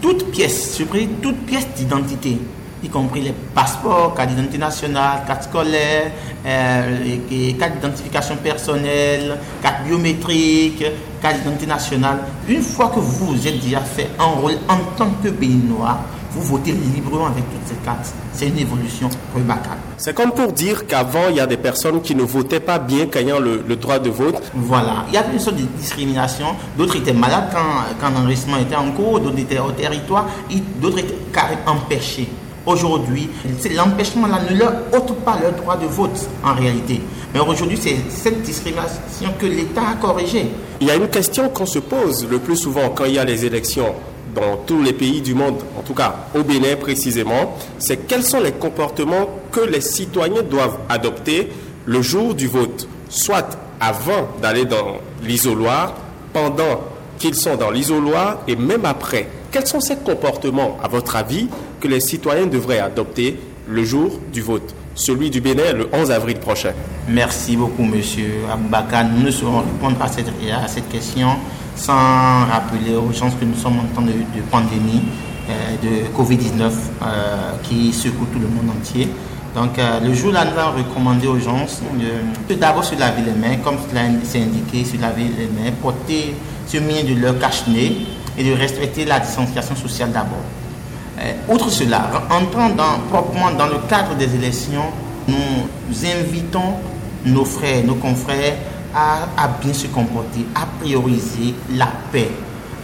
Toute 0.01 0.31
pièce, 0.31 0.77
je 0.79 0.85
prie, 0.85 1.09
toute 1.21 1.39
pièce 1.47 1.69
d'identité 1.77 2.39
y 2.83 2.89
compris 2.89 3.21
les 3.21 3.35
passeports, 3.55 4.15
carte 4.15 4.31
d'identité 4.31 4.59
nationale, 4.59 5.23
carte 5.27 5.45
scolaire, 5.45 6.11
euh, 6.45 7.19
d'identification 7.29 8.37
personnelle, 8.37 9.39
carte 9.63 9.85
biométrique, 9.87 10.85
carte 11.21 11.39
d'identité 11.39 11.67
nationale. 11.67 12.19
Une 12.49 12.63
fois 12.63 12.89
que 12.89 12.99
vous 12.99 13.27
vous 13.27 13.47
êtes 13.47 13.61
déjà 13.61 13.81
fait 13.81 14.11
enrôler 14.19 14.57
en 14.69 14.79
tant 14.97 15.11
que 15.23 15.29
Béninois, 15.29 15.99
vous 16.33 16.43
votez 16.43 16.73
librement 16.73 17.27
avec 17.27 17.45
toutes 17.51 17.69
ces 17.69 17.85
cartes. 17.85 18.13
C'est 18.33 18.49
une 18.49 18.59
évolution 18.59 19.09
remarquable. 19.35 19.92
C'est 20.05 20.15
comme 20.15 20.33
pour 20.33 20.53
dire 20.53 20.89
qu'avant, 20.89 21.29
il 21.31 21.37
y 21.37 21.41
a 21.41 21.47
des 21.47 21.57
personnes 21.57 22.03
qui 22.03 22.17
ne 22.17 22.25
votaient 22.25 22.59
pas 22.59 22.81
bien 22.81 23.07
qu'ayant 23.07 23.39
le, 23.39 23.63
le, 23.65 23.77
droit 23.77 24.01
de 24.01 24.11
vote. 24.11 24.35
Voilà. 24.53 25.05
Il 25.07 25.15
y 25.15 25.17
avait 25.17 25.33
une 25.33 25.39
sorte 25.39 25.59
de 25.59 25.63
discrimination. 25.79 26.47
D'autres 26.77 26.97
étaient 26.97 27.13
malades 27.13 27.51
quand, 27.53 27.95
quand 28.01 28.11
l'enregistrement 28.11 28.57
était 28.57 28.75
en 28.75 28.91
cours, 28.91 29.21
d'autres 29.21 29.39
étaient 29.39 29.61
au 29.61 29.71
territoire, 29.71 30.29
d'autres 30.81 30.99
étaient 30.99 31.15
carrément 31.33 31.61
empêchés. 31.85 32.29
Aujourd'hui, 32.67 33.31
l'empêchement-là 33.77 34.41
ne 34.51 34.59
leur 34.59 34.73
ôte 34.93 35.15
pas 35.21 35.39
leur 35.41 35.53
droit 35.53 35.77
de 35.77 35.87
vote 35.87 36.29
en 36.43 36.55
réalité. 36.55 37.01
Mais 37.33 37.39
aujourd'hui, 37.39 37.79
c'est 37.81 37.99
cette 38.11 38.43
discrimination 38.43 39.33
que 39.39 39.47
l'État 39.47 39.83
a 39.93 39.95
corrigée. 39.95 40.47
Il 40.81 40.89
y 40.89 40.91
a 40.91 40.97
une 40.97 41.11
question 41.11 41.49
qu'on 41.49 41.65
se 41.67 41.79
pose 41.79 42.27
le 42.29 42.41
plus 42.41 42.57
souvent 42.57 42.89
quand 42.89 43.05
il 43.05 43.15
y 43.15 43.19
a 43.21 43.25
les 43.25 43.45
élections 43.45 43.95
dans 44.35 44.57
tous 44.67 44.83
les 44.83 44.93
pays 44.93 45.21
du 45.21 45.35
monde, 45.35 45.57
en 45.79 45.83
tout 45.83 45.95
cas 45.95 46.27
au 46.35 46.43
Bénin 46.43 46.77
précisément, 46.77 47.57
c'est 47.79 48.07
quels 48.07 48.23
sont 48.23 48.41
les 48.41 48.53
comportements 48.53 49.29
que 49.51 49.61
les 49.61 49.81
citoyens 49.81 50.43
doivent 50.43 50.79
adopter 50.89 51.49
le 51.87 52.03
jour 52.03 52.35
du 52.35 52.47
vote, 52.47 52.89
soit 53.09 53.59
avant 53.81 54.29
d'aller 54.41 54.65
dans 54.65 54.99
l'isoloir, 55.23 55.95
pendant 56.33 56.81
qu'ils 57.19 57.35
sont 57.35 57.57
dans 57.57 57.71
l'isoloir 57.71 58.39
et 58.49 58.57
même 58.57 58.85
après. 58.85 59.29
Quels 59.51 59.67
sont 59.67 59.81
ces 59.81 59.97
comportements, 59.97 60.79
à 60.83 60.89
votre 60.89 61.17
avis, 61.17 61.49
que 61.81 61.89
les 61.89 62.01
citoyens 62.01 62.47
devraient 62.47 62.79
adopter 62.79 63.39
le 63.69 63.85
jour 63.85 64.19
du 64.33 64.41
vote, 64.41 64.75
celui 64.95 65.31
du 65.31 65.41
Bénin 65.41 65.73
le 65.73 65.89
11 65.93 66.11
avril 66.11 66.39
prochain? 66.39 66.73
Merci 67.09 67.57
beaucoup, 67.57 67.83
monsieur 67.83 68.31
Aboubaka. 68.51 69.05
Nous 69.05 69.25
ne 69.25 69.31
saurons 69.31 69.61
répondre 69.61 70.01
à 70.01 70.09
cette, 70.09 70.29
à 70.29 70.69
cette 70.69 70.89
question 70.89 71.29
sans 71.77 72.47
rappeler 72.47 72.95
aux 72.97 73.13
gens 73.13 73.31
que 73.31 73.45
nous 73.45 73.55
sommes 73.55 73.79
en 73.79 73.95
temps 73.95 74.03
de, 74.03 74.13
pandémie 74.51 75.03
euh, 75.49 75.77
de 75.83 76.17
Covid-19 76.17 76.63
euh, 76.63 77.53
qui 77.63 77.93
secoue 77.93 78.27
tout 78.33 78.39
le 78.39 78.49
monde 78.49 78.77
entier. 78.79 79.09
Donc, 79.55 79.79
euh, 79.79 80.01
le 80.01 80.15
jour-là, 80.15 80.45
nous 80.45 80.59
avons 80.59 80.79
recommandé 80.79 81.27
aux 81.27 81.39
gens 81.39 81.67
de, 82.49 82.55
d'abord 82.55 82.85
se 82.85 82.95
laver 82.95 83.23
les 83.23 83.33
mains, 83.33 83.57
comme 83.63 83.77
cela 83.89 84.03
s'est 84.25 84.43
indiqué, 84.43 84.85
se 84.85 85.01
laver 85.01 85.25
les 85.25 85.47
mains, 85.47 85.71
porter 85.83 86.35
ce 86.67 86.79
moyen 86.79 87.05
de 87.05 87.21
leur 87.21 87.39
cache-nez 87.39 88.07
et 88.39 88.45
de 88.45 88.53
respecter 88.55 89.05
la 89.05 89.21
distanciation 89.21 89.77
sociale 89.77 90.11
d'abord. 90.13 90.45
Outre 91.49 91.71
cela, 91.71 92.11
entrant 92.31 92.71
dans, 92.71 92.99
proprement 93.11 93.53
dans 93.53 93.67
le 93.67 93.77
cadre 93.89 94.17
des 94.17 94.35
élections, 94.35 94.87
nous 95.29 95.37
invitons 96.05 96.75
nos 97.27 97.45
frères, 97.45 97.85
nos 97.85 97.95
confrères 97.95 98.57
à, 98.95 99.49
bien 99.63 99.73
se 99.73 99.87
comporter, 99.87 100.47
à 100.55 100.67
prioriser 100.81 101.55
la 101.75 101.89
paix, 102.13 102.31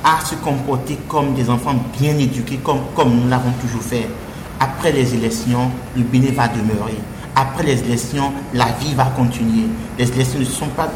à 0.04 0.24
se 0.24 0.34
comporter 0.36 0.98
comme 1.08 1.34
des 1.34 1.50
enfants 1.50 1.74
bien 1.98 2.16
éduqués, 2.18 2.58
comme, 2.62 2.80
comme 2.94 3.14
nous 3.14 3.28
l'avons 3.28 3.52
toujours 3.60 3.82
fait. 3.82 4.08
Après 4.60 4.92
les 4.92 5.14
élections, 5.14 5.70
le 5.96 6.02
Bénin 6.02 6.32
va 6.32 6.48
demeurer. 6.48 6.98
Après 7.36 7.62
les 7.62 7.80
élections, 7.84 8.32
la 8.54 8.66
vie 8.80 8.94
va 8.94 9.04
continuer. 9.16 9.66
Les 9.98 10.10
élections 10.10 10.40
ne 10.40 10.44
sont 10.44 10.66
pas 10.68 10.88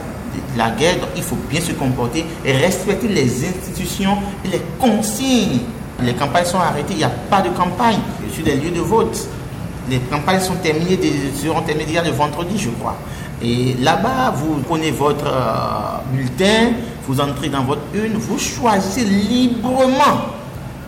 la 0.56 0.70
guerre, 0.70 0.96
il 1.16 1.22
faut 1.22 1.38
bien 1.48 1.60
se 1.60 1.72
comporter 1.72 2.24
et 2.44 2.52
respecter 2.52 3.08
les 3.08 3.46
institutions 3.46 4.16
et 4.44 4.48
les 4.48 4.62
consignes. 4.80 5.60
Les 6.02 6.14
campagnes 6.14 6.46
sont 6.46 6.58
arrêtées, 6.58 6.94
il 6.94 6.98
n'y 6.98 7.04
a 7.04 7.10
pas 7.10 7.42
de 7.42 7.50
campagne 7.50 7.98
sur 8.32 8.44
les 8.44 8.56
lieux 8.56 8.70
de 8.70 8.80
vote. 8.80 9.28
Les 9.90 9.98
campagnes 9.98 10.40
sont 10.40 10.54
terminées, 10.54 10.98
seront 11.34 11.60
terminées 11.62 11.86
déjà 11.86 12.02
le 12.02 12.10
vendredi, 12.10 12.58
je 12.58 12.70
crois. 12.70 12.96
Et 13.42 13.74
là-bas, 13.80 14.32
vous 14.36 14.62
prenez 14.68 14.92
votre 14.92 15.26
euh, 15.26 15.98
bulletin, 16.12 16.74
vous 17.08 17.20
entrez 17.20 17.48
dans 17.48 17.64
votre 17.64 17.82
une, 17.92 18.12
vous 18.12 18.38
choisissez 18.38 19.04
librement, 19.04 20.30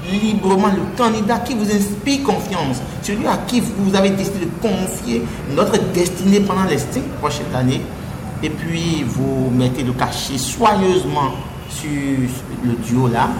librement 0.09 0.69
le 0.69 0.97
candidat 0.97 1.39
qui 1.39 1.55
vous 1.55 1.69
inspire 1.69 2.23
confiance, 2.23 2.81
celui 3.03 3.27
à 3.27 3.39
qui 3.49 3.61
vous 3.61 3.97
avez 3.97 4.11
décidé 4.11 4.47
de 4.47 4.51
confier 4.63 5.25
notre 5.57 5.79
destinée 5.93 6.41
pendant 6.41 6.65
les 6.65 6.79
cinq 6.79 7.03
prochaines 7.21 7.53
années. 7.55 7.81
Et 8.41 8.51
puis 8.51 9.05
vous 9.05 9.51
mettez 9.51 9.83
le 9.83 9.93
cachet 9.93 10.39
soigneusement 10.39 11.33
sur 11.69 11.91
le 12.63 12.73
duo 12.87 13.09
là 13.09 13.31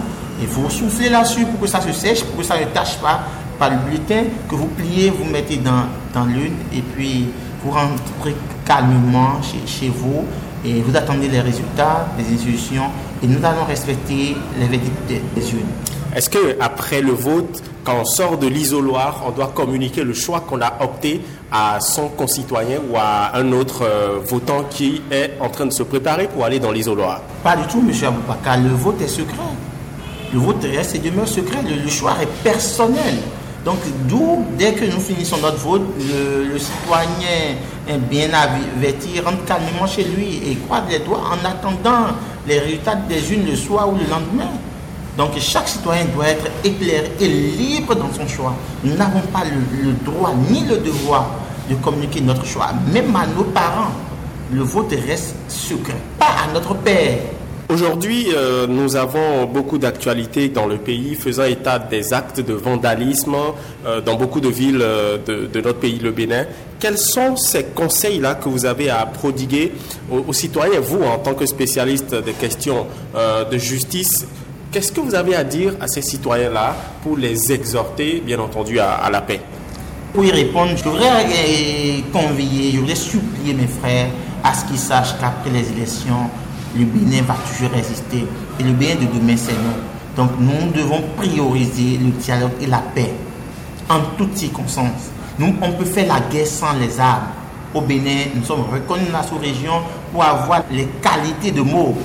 et 0.43 0.47
vous 0.47 0.69
soufflez 0.69 1.09
là-dessus 1.09 1.45
pour 1.47 1.61
que 1.61 1.67
ça 1.69 1.81
se 1.81 1.93
sèche, 1.93 2.25
pour 2.25 2.39
que 2.39 2.43
ça 2.43 2.59
ne 2.59 2.65
tâche 2.65 2.97
pas 2.99 3.21
par 3.59 3.71
le 3.71 3.77
bulletin 3.77 4.25
que 4.49 4.57
vous 4.57 4.67
pliez, 4.67 5.11
vous 5.11 5.25
mettez 5.25 5.59
dans, 5.59 5.85
dans 6.13 6.25
l'une 6.25 6.55
et 6.73 6.81
puis 6.81 7.29
vous 7.63 7.71
rentrez 7.71 8.35
calmement 8.65 9.41
chez, 9.43 9.67
chez, 9.67 9.89
vous 9.89 10.25
et 10.65 10.81
vous 10.81 10.97
attendez 10.97 11.29
les 11.29 11.41
résultats 11.41 12.09
des 12.19 12.35
institutions 12.35 12.91
et 13.23 13.27
nous 13.27 13.45
allons 13.45 13.65
respecter 13.67 14.37
les 14.59 14.67
verdicts 14.67 15.07
des, 15.09 15.53
urnes. 15.53 15.67
Est-ce 16.15 16.31
que 16.31 16.57
après 16.61 17.01
le 17.01 17.13
vote, 17.13 17.63
quand 17.83 17.97
on 18.01 18.05
sort 18.05 18.39
de 18.39 18.47
l'isoloir, 18.47 19.25
on 19.27 19.31
doit 19.31 19.53
communiquer 19.55 20.05
le 20.05 20.15
choix 20.15 20.41
qu'on 20.41 20.61
a 20.61 20.73
opté 20.81 21.21
à 21.51 21.81
son 21.81 22.09
concitoyen 22.09 22.79
ou 22.91 22.97
à 22.97 23.37
un 23.37 23.53
autre 23.53 23.83
euh, 23.83 24.19
votant 24.25 24.65
qui 24.71 25.03
est 25.11 25.33
en 25.41 25.49
train 25.49 25.67
de 25.67 25.73
se 25.73 25.83
préparer 25.83 26.29
pour 26.29 26.45
aller 26.45 26.61
dans 26.61 26.71
l'isoloir? 26.71 27.21
Pas 27.43 27.57
du 27.57 27.67
tout, 27.67 27.85
M. 27.87 27.93
Aboubakar. 28.07 28.59
Le 28.59 28.71
vote 28.71 29.01
est 29.03 29.09
secret. 29.09 29.35
Le 30.33 30.39
vote 30.39 30.63
reste 30.63 30.95
et 30.95 30.99
demeure 30.99 31.29
secret. 31.29 31.59
Le, 31.63 31.83
le 31.83 31.91
choix 31.91 32.15
est 32.23 32.43
personnel. 32.43 33.17
Donc, 33.65 33.79
d'où, 34.09 34.45
dès 34.59 34.75
que 34.75 34.85
nous 34.85 35.01
finissons 35.01 35.39
notre 35.39 35.57
vote, 35.57 35.83
le, 35.99 36.59
citoyen 36.59 37.57
bien 38.11 38.29
averti, 38.33 39.21
rentre 39.21 39.45
calmement 39.47 39.87
chez 39.87 40.05
lui 40.05 40.43
et 40.47 40.57
croise 40.67 40.83
les 40.91 40.99
doigts 40.99 41.23
en 41.33 41.45
attendant 41.47 42.13
les 42.47 42.59
résultats 42.59 42.97
des 42.97 43.33
unes 43.33 43.47
le 43.47 43.57
soir 43.57 43.89
ou 43.89 43.93
le 43.93 44.05
lendemain. 44.05 44.51
Donc, 45.17 45.31
chaque 45.39 45.69
citoyen 45.69 46.05
doit 46.15 46.29
être 46.29 46.47
éclairé 46.63 47.11
et 47.21 47.29
libre 47.29 47.95
dans 47.95 48.13
son 48.13 48.27
choix. 48.29 48.55
Nous 48.83 48.95
n'avons 48.97 49.21
pas 49.33 49.45
le 49.45 49.93
droit 50.05 50.33
ni 50.51 50.65
le 50.65 50.77
devoir 50.79 51.31
de 51.71 51.75
communiquer 51.77 52.21
notre 52.21 52.45
choix, 52.45 52.69
même 52.93 53.17
à 53.17 53.27
nos 53.27 53.45
parents. 53.45 53.93
Le 54.53 54.63
vote 54.63 54.93
reste 55.07 55.37
secret, 55.49 55.97
pas 56.19 56.35
à 56.45 56.53
notre 56.53 56.75
père. 56.75 57.19
Aujourd'hui, 57.71 58.27
euh, 58.35 58.67
nous 58.67 58.95
avons 58.95 59.47
beaucoup 59.47 59.79
d'actualités 59.79 60.51
dans 60.51 60.67
le 60.67 60.77
pays 60.77 61.15
faisant 61.15 61.45
état 61.45 61.79
des 61.79 62.13
actes 62.13 62.41
de 62.41 62.53
vandalisme 62.53 63.35
euh, 63.87 64.03
dans 64.03 64.17
beaucoup 64.17 64.41
de 64.41 64.51
villes 64.51 64.83
euh, 64.83 65.17
de, 65.27 65.61
notre 65.63 65.79
pays, 65.79 65.99
le 65.99 66.11
Bénin. 66.11 66.45
Quels 66.79 66.99
sont 66.99 67.37
ces 67.37 67.65
conseils-là 67.65 68.35
que 68.35 68.51
vous 68.51 68.67
avez 68.67 68.91
à 68.91 69.07
prodiguer 69.07 69.73
aux, 70.11 70.33
citoyens, 70.35 70.81
vous, 70.81 71.03
en 71.03 71.19
tant 71.19 71.33
que 71.33 71.47
spécialiste 71.47 72.15
des 72.15 72.35
questions 72.35 72.87
de 73.15 73.57
justice? 73.57 74.27
Qu'est-ce 74.71 74.93
que 74.93 75.01
vous 75.01 75.15
avez 75.15 75.35
à 75.35 75.45
dire 75.45 75.73
à 75.81 75.89
ces 75.89 76.03
citoyens-là 76.03 76.77
pour 77.03 77.17
les 77.17 77.51
exhorter, 77.53 78.23
bien 78.27 78.39
entendu, 78.39 78.79
à, 78.79 79.09
la 79.11 79.23
paix? 79.23 79.41
Pour 80.13 80.25
y 80.25 80.31
répondre, 80.31 80.73
je 80.77 80.85
voudrais 80.85 81.25
convier, 82.13 82.73
je 82.73 82.81
voudrais 82.81 82.95
supplier 82.95 83.55
mes 83.55 83.67
frères 83.67 84.09
à 84.43 84.53
ce 84.53 84.67
qu'ils 84.67 84.79
sachent 84.79 85.19
qu'après 85.19 85.51
les 85.51 85.71
élections, 85.71 86.29
le 86.77 86.85
Bénin 86.85 87.23
va 87.23 87.37
toujours 87.49 87.71
résister. 87.71 88.27
Et 88.59 88.63
le 88.63 88.73
Bénin 88.73 88.97
de 88.97 89.07
demain, 89.19 89.37
c'est 89.37 89.53
nous. 89.53 90.17
Donc 90.17 90.31
nous 90.39 90.71
devons 90.73 91.03
prioriser 91.17 91.99
le 91.99 92.11
dialogue 92.13 92.53
et 92.61 92.67
la 92.67 92.79
paix 92.79 93.13
en 93.89 94.01
toutes 94.17 94.37
circonstances. 94.37 95.11
Nous, 95.39 95.55
on 95.61 95.73
peut 95.73 95.85
faire 95.85 96.07
la 96.07 96.21
guerre 96.21 96.47
sans 96.47 96.73
les 96.75 96.99
armes. 97.01 97.25
Au 97.75 97.81
Bénin, 97.81 98.27
nous 98.37 98.45
sommes 98.45 98.63
reconnus 98.73 99.09
dans 99.11 99.19
la 99.19 99.25
sous-région 99.25 99.73
pour 100.13 100.23
avoir 100.25 100.63
les 100.71 100.87
qualités 101.03 101.51
de 101.51 101.61
mots. 101.61 101.97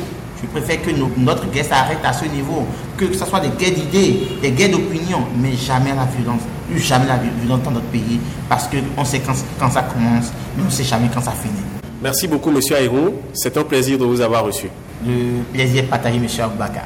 Je 0.42 0.48
préfère 0.48 0.82
que 0.82 0.90
notre 1.20 1.46
guerre 1.52 1.66
s'arrête 1.66 2.00
à 2.04 2.14
ce 2.14 2.26
niveau, 2.26 2.66
que 2.98 3.14
ce 3.14 3.26
soit 3.26 3.42
des 3.42 3.50
guerres 3.50 3.76
d'idées, 3.76 4.28
des 4.42 4.52
guerres 4.52 4.72
d'opinion, 4.72 5.20
mais 5.38 5.54
jamais 5.54 5.94
la 5.94 6.06
violence, 6.06 6.42
jamais 6.76 7.06
la 7.08 7.18
violence 7.18 7.62
dans 7.64 7.72
notre 7.72 7.86
pays, 7.88 8.20
parce 8.48 8.68
qu'on 8.68 9.04
sait 9.06 9.20
quand, 9.20 9.34
quand 9.60 9.70
ça 9.70 9.84
commence, 9.84 10.32
mais 10.56 10.64
on 10.64 10.68
ne 10.68 10.72
sait 10.72 10.86
jamais 10.86 11.10
quand 11.14 11.22
ça 11.22 11.32
finit. 11.32 11.69
Merci 12.02 12.28
beaucoup, 12.28 12.50
Monsieur 12.50 12.78
Ayrou. 12.78 13.14
C'est 13.34 13.58
un 13.58 13.64
plaisir 13.64 13.98
de 13.98 14.06
vous 14.06 14.22
avoir 14.22 14.46
reçu. 14.46 14.68
Le 15.06 15.44
plaisir 15.52 15.86
partagé, 15.88 16.18
Monsieur 16.18 16.44
Aboubacar. 16.44 16.86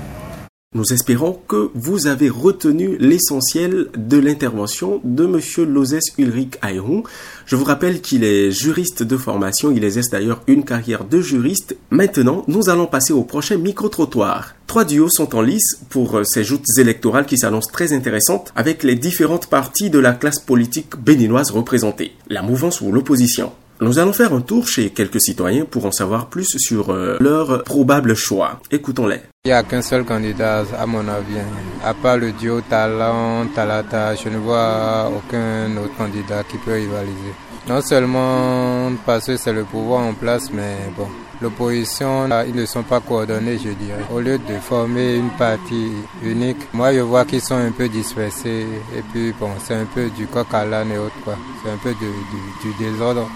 Nous 0.76 0.92
espérons 0.92 1.40
que 1.48 1.70
vous 1.76 2.08
avez 2.08 2.30
retenu 2.30 2.98
l'essentiel 2.98 3.90
de 3.96 4.18
l'intervention 4.18 5.02
de 5.04 5.28
Monsieur 5.28 5.66
Lozès 5.66 6.00
Ulrich 6.18 6.58
Ayrou. 6.64 7.04
Je 7.46 7.56
vous 7.56 7.64
rappelle 7.64 8.02
qu'il 8.02 8.24
est 8.24 8.50
juriste 8.50 9.04
de 9.04 9.16
formation, 9.16 9.70
il 9.70 9.84
exerce 9.84 10.10
d'ailleurs 10.10 10.42
une 10.48 10.66
carrière 10.66 11.04
de 11.04 11.22
juriste. 11.22 11.78
Maintenant, 11.92 12.44
nous 12.48 12.70
allons 12.70 12.88
passer 12.88 13.14
au 13.14 13.24
prochain 13.24 13.58
micro-trottoir. 13.58 14.56
Trois 14.66 14.84
duos 14.84 15.10
sont 15.12 15.36
en 15.36 15.42
lice 15.44 15.80
pour 15.90 16.22
ces 16.24 16.44
joutes 16.44 16.66
électorales 16.80 17.28
qui 17.28 17.38
s'annoncent 17.38 17.72
très 17.72 17.94
intéressantes 17.94 18.52
avec 18.56 18.82
les 18.82 18.96
différentes 18.96 19.46
parties 19.46 19.92
de 19.92 20.00
la 20.00 20.14
classe 20.14 20.40
politique 20.40 20.96
béninoise 20.98 21.52
représentée, 21.52 22.14
la 22.30 22.42
mouvance 22.42 22.82
ou 22.82 22.92
l'opposition. 22.92 23.52
Nous 23.82 23.98
allons 23.98 24.14
faire 24.14 24.34
un 24.34 24.42
tour 24.42 24.68
chez 24.68 24.92
quelques 24.92 25.20
citoyens 25.20 25.66
pour 25.66 25.86
en 25.86 25.92
savoir 25.92 26.28
plus 26.28 26.58
sur 26.58 26.92
euh, 26.92 27.18
leur 27.20 27.64
probable 27.64 28.16
choix. 28.16 28.60
Écoutons-les. 28.72 29.20
Il 29.46 29.50
n'y 29.50 29.52
a 29.52 29.64
qu'un 29.64 29.82
seul 29.82 30.06
candidat, 30.06 30.64
à 30.80 30.86
mon 30.86 31.06
avis. 31.08 31.40
À 31.84 31.94
part 31.94 32.18
le 32.18 32.32
duo 32.34 32.62
Talent, 32.62 33.48
Talata, 33.54 34.16
je 34.16 34.30
ne 34.30 34.38
vois 34.38 35.12
aucun 35.16 35.76
autre 35.78 35.96
candidat 35.98 36.44
qui 36.44 36.58
peut 36.60 36.74
rivaliser. 36.74 37.34
Non 37.68 37.82
seulement 37.82 38.92
parce 39.06 39.26
que 39.26 39.38
c'est 39.38 39.54
le 39.54 39.64
pouvoir 39.64 40.02
en 40.02 40.14
place, 40.14 40.52
mais 40.54 40.78
bon, 40.96 41.08
l'opposition, 41.42 42.28
ils 42.48 42.56
ne 42.56 42.66
sont 42.66 42.84
pas 42.84 43.00
coordonnés, 43.00 43.58
je 43.58 43.70
dirais. 43.70 44.06
Au 44.14 44.20
lieu 44.20 44.38
de 44.38 44.60
former 44.62 45.16
une 45.16 45.32
partie 45.32 45.92
unique, 46.24 46.58
moi 46.74 46.94
je 46.94 47.00
vois 47.00 47.26
qu'ils 47.26 47.42
sont 47.42 47.56
un 47.56 47.72
peu 47.72 47.90
dispersés. 47.90 48.66
Et 48.96 49.02
puis 49.12 49.34
bon, 49.40 49.50
c'est 49.64 49.76
un 49.76 49.86
peu 49.86 50.10
du 50.10 50.28
coq 50.28 50.48
à 50.54 50.64
l'âne 50.64 50.92
et 50.92 50.98
autres, 50.98 51.20
quoi. 51.24 51.36
C'est 51.64 51.72
un 51.72 51.78
peu 51.78 51.94
du 51.94 52.74
désordre 52.80 53.28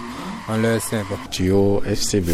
en 0.47 0.57
leur 0.57 0.79
FCB 1.85 2.29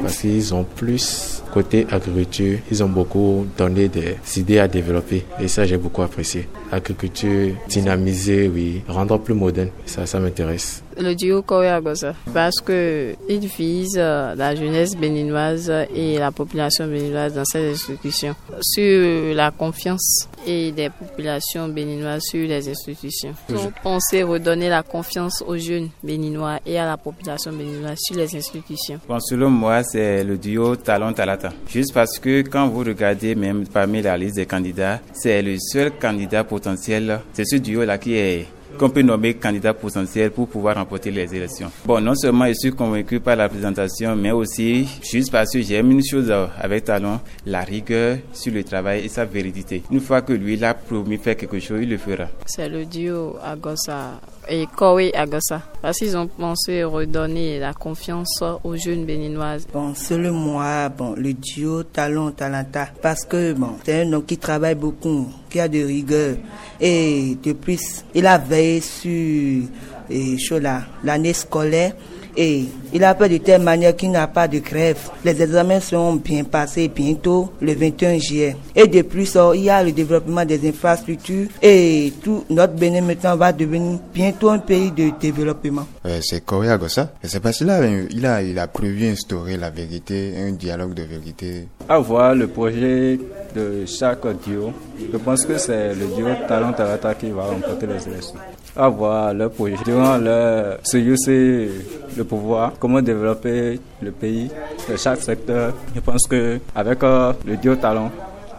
parce 0.00 0.18
qu'ils 0.18 0.54
ont 0.54 0.64
plus 0.64 1.42
côté 1.52 1.86
agriculture, 1.90 2.58
ils 2.70 2.84
ont 2.84 2.88
beaucoup 2.88 3.46
donné 3.56 3.88
des 3.88 4.16
idées 4.36 4.58
à 4.58 4.68
développer. 4.68 5.24
Et 5.40 5.48
ça 5.48 5.64
j'ai 5.64 5.78
beaucoup 5.78 6.02
apprécié. 6.02 6.48
Agriculture 6.70 7.54
dynamisée, 7.68 8.48
oui, 8.52 8.82
rendre 8.88 9.18
plus 9.18 9.34
moderne, 9.34 9.70
ça 9.86 10.06
ça 10.06 10.20
m'intéresse. 10.20 10.82
Le 10.98 11.14
duo 11.14 11.42
Korea-Gosa 11.42 12.14
parce 12.32 12.60
que 12.60 13.14
il 13.28 13.46
vise 13.46 13.96
euh, 13.98 14.34
la 14.34 14.54
jeunesse 14.54 14.96
béninoise 14.96 15.70
et 15.94 16.18
la 16.18 16.30
population 16.30 16.86
béninoise 16.86 17.34
dans 17.34 17.44
cette 17.44 17.72
institutions. 17.72 18.34
Sur 18.60 19.34
la 19.34 19.50
confiance 19.50 20.28
et 20.46 20.72
des 20.72 20.90
populations 20.90 21.68
béninoises 21.68 22.22
sur 22.30 22.46
les 22.46 22.68
institutions. 22.68 23.34
Ils 23.48 23.56
pensé 23.82 24.22
redonner 24.22 24.68
la 24.68 24.82
confiance 24.82 25.42
aux 25.46 25.56
jeunes 25.56 25.90
béninois 26.02 26.60
et 26.64 26.78
à 26.78 26.86
la 26.86 26.96
population 26.96 27.52
béninoise 27.52 27.98
sur 27.98 28.16
les 28.16 28.34
institutions. 28.36 29.00
Bon, 29.08 29.18
selon 29.20 29.50
moi, 29.50 29.82
c'est 29.82 30.24
le 30.24 30.38
duo 30.38 30.76
Talon-Talata. 30.76 31.50
Juste 31.68 31.92
parce 31.92 32.18
que 32.18 32.42
quand 32.42 32.68
vous 32.68 32.80
regardez 32.80 33.34
même 33.34 33.66
parmi 33.66 34.02
la 34.02 34.16
liste 34.16 34.36
des 34.36 34.46
candidats, 34.46 35.00
c'est 35.12 35.42
le 35.42 35.56
seul 35.58 35.92
candidat 35.98 36.44
potentiel. 36.44 37.20
C'est 37.32 37.44
ce 37.44 37.56
duo-là 37.56 37.98
qui 37.98 38.14
est 38.16 38.46
qu'on 38.78 38.90
peut 38.90 39.02
nommer 39.02 39.34
candidat 39.34 39.74
potentiel 39.74 40.30
pour 40.30 40.48
pouvoir 40.48 40.76
remporter 40.76 41.10
les 41.10 41.34
élections. 41.34 41.70
Bon, 41.84 42.00
non 42.00 42.14
seulement 42.14 42.46
je 42.48 42.54
suis 42.54 42.72
convaincu 42.72 43.20
par 43.20 43.36
la 43.36 43.48
présentation, 43.48 44.14
mais 44.16 44.32
aussi 44.32 44.86
juste 45.02 45.30
parce 45.30 45.52
que 45.52 45.62
j'aime 45.62 45.90
une 45.90 46.04
chose 46.04 46.32
avec 46.60 46.84
Talon, 46.84 47.20
la 47.46 47.60
rigueur 47.60 48.18
sur 48.32 48.52
le 48.52 48.64
travail 48.64 49.04
et 49.04 49.08
sa 49.08 49.24
véridité. 49.24 49.82
Une 49.90 50.00
fois 50.00 50.22
que 50.22 50.32
lui, 50.32 50.54
il 50.54 50.64
a 50.64 50.74
promis 50.74 51.18
faire 51.18 51.36
quelque 51.36 51.58
chose, 51.60 51.80
il 51.82 51.90
le 51.90 51.98
fera. 51.98 52.26
C'est 52.46 52.68
le 52.68 52.84
duo 52.84 53.36
Agosa 53.42 54.20
et 54.48 54.66
Kowe 54.66 55.10
Agosa. 55.14 55.62
Parce 55.82 55.98
qu'ils 55.98 56.16
ont 56.16 56.26
pensé 56.26 56.84
redonner 56.84 57.58
la 57.58 57.72
confiance 57.72 58.42
aux 58.64 58.76
jeunes 58.76 59.04
béninoises. 59.04 59.66
Bon, 59.72 59.94
selon 59.94 60.32
moi, 60.32 60.88
bon, 60.88 61.14
le 61.16 61.32
duo 61.32 61.82
Talon 61.82 62.30
Talenta. 62.32 62.88
Parce 63.02 63.24
que, 63.24 63.52
bon, 63.52 63.76
c'est 63.84 64.02
un 64.02 64.12
homme 64.12 64.24
qui 64.24 64.38
travaille 64.38 64.74
beaucoup, 64.74 65.28
qui 65.50 65.60
a 65.60 65.68
de 65.68 65.84
rigueur. 65.84 66.36
Et 66.80 67.36
de 67.42 67.52
plus, 67.52 68.04
il 68.14 68.26
a 68.26 68.38
veillé 68.38 68.80
sur 68.80 70.60
l'année 71.04 71.32
scolaire 71.32 71.94
et 72.36 72.64
il 72.92 73.04
a 73.04 73.14
fait 73.14 73.28
de 73.28 73.38
telle 73.38 73.62
manière 73.62 73.96
qu'il 73.96 74.10
n'y 74.10 74.16
a 74.16 74.26
pas 74.26 74.48
de 74.48 74.58
grève. 74.58 74.98
Les 75.24 75.40
examens 75.42 75.80
seront 75.80 76.14
bien 76.14 76.44
passés 76.44 76.88
bientôt 76.88 77.50
le 77.60 77.74
21 77.74 78.18
juillet. 78.18 78.56
Et 78.74 78.86
de 78.86 79.02
plus, 79.02 79.36
oh, 79.36 79.52
il 79.54 79.64
y 79.64 79.70
a 79.70 79.82
le 79.82 79.92
développement 79.92 80.44
des 80.44 80.68
infrastructures 80.68 81.48
et 81.62 82.12
tout 82.22 82.44
notre 82.50 82.74
Bénin 82.74 83.00
maintenant 83.00 83.36
va 83.36 83.52
devenir 83.52 83.98
bientôt 84.14 84.50
un 84.50 84.58
pays 84.58 84.90
de 84.90 85.10
développement. 85.20 85.86
Euh, 86.04 86.20
c'est 86.22 86.44
Korea 86.44 86.76
Gossa. 86.78 87.12
C'est 87.22 87.40
parce 87.40 87.58
qu'il 87.58 87.70
a, 87.70 87.84
il 87.86 88.26
a, 88.26 88.42
il 88.42 88.58
a 88.58 88.66
prévu 88.66 89.06
instaurer 89.08 89.56
la 89.56 89.70
vérité, 89.70 90.34
un 90.38 90.52
dialogue 90.52 90.94
de 90.94 91.02
vérité. 91.02 91.68
Avoir 91.88 92.34
le 92.34 92.48
projet 92.48 93.18
de 93.54 93.84
chaque 93.86 94.26
duo, 94.44 94.72
je 95.12 95.16
pense 95.18 95.44
que 95.44 95.58
c'est 95.58 95.94
le 95.94 96.06
duo 96.14 96.28
Talent 96.48 96.72
Talata 96.72 97.14
qui 97.14 97.30
va 97.30 97.44
remporter 97.44 97.86
les 97.86 98.08
élections 98.08 98.34
avoir 98.76 99.32
leur 99.34 99.50
projet. 99.50 99.76
Durant 99.84 100.18
leur 100.18 100.78
c'est 100.84 101.68
le 102.16 102.24
pouvoir, 102.24 102.72
comment 102.78 103.02
développer 103.02 103.80
le 104.00 104.10
pays 104.10 104.50
de 104.88 104.96
chaque 104.96 105.20
secteur. 105.20 105.74
Je 105.94 106.00
pense 106.00 106.26
que 106.28 106.58
avec 106.74 107.02
euh, 107.02 107.32
le 107.46 107.56
duo 107.56 107.76
talent, 107.76 108.10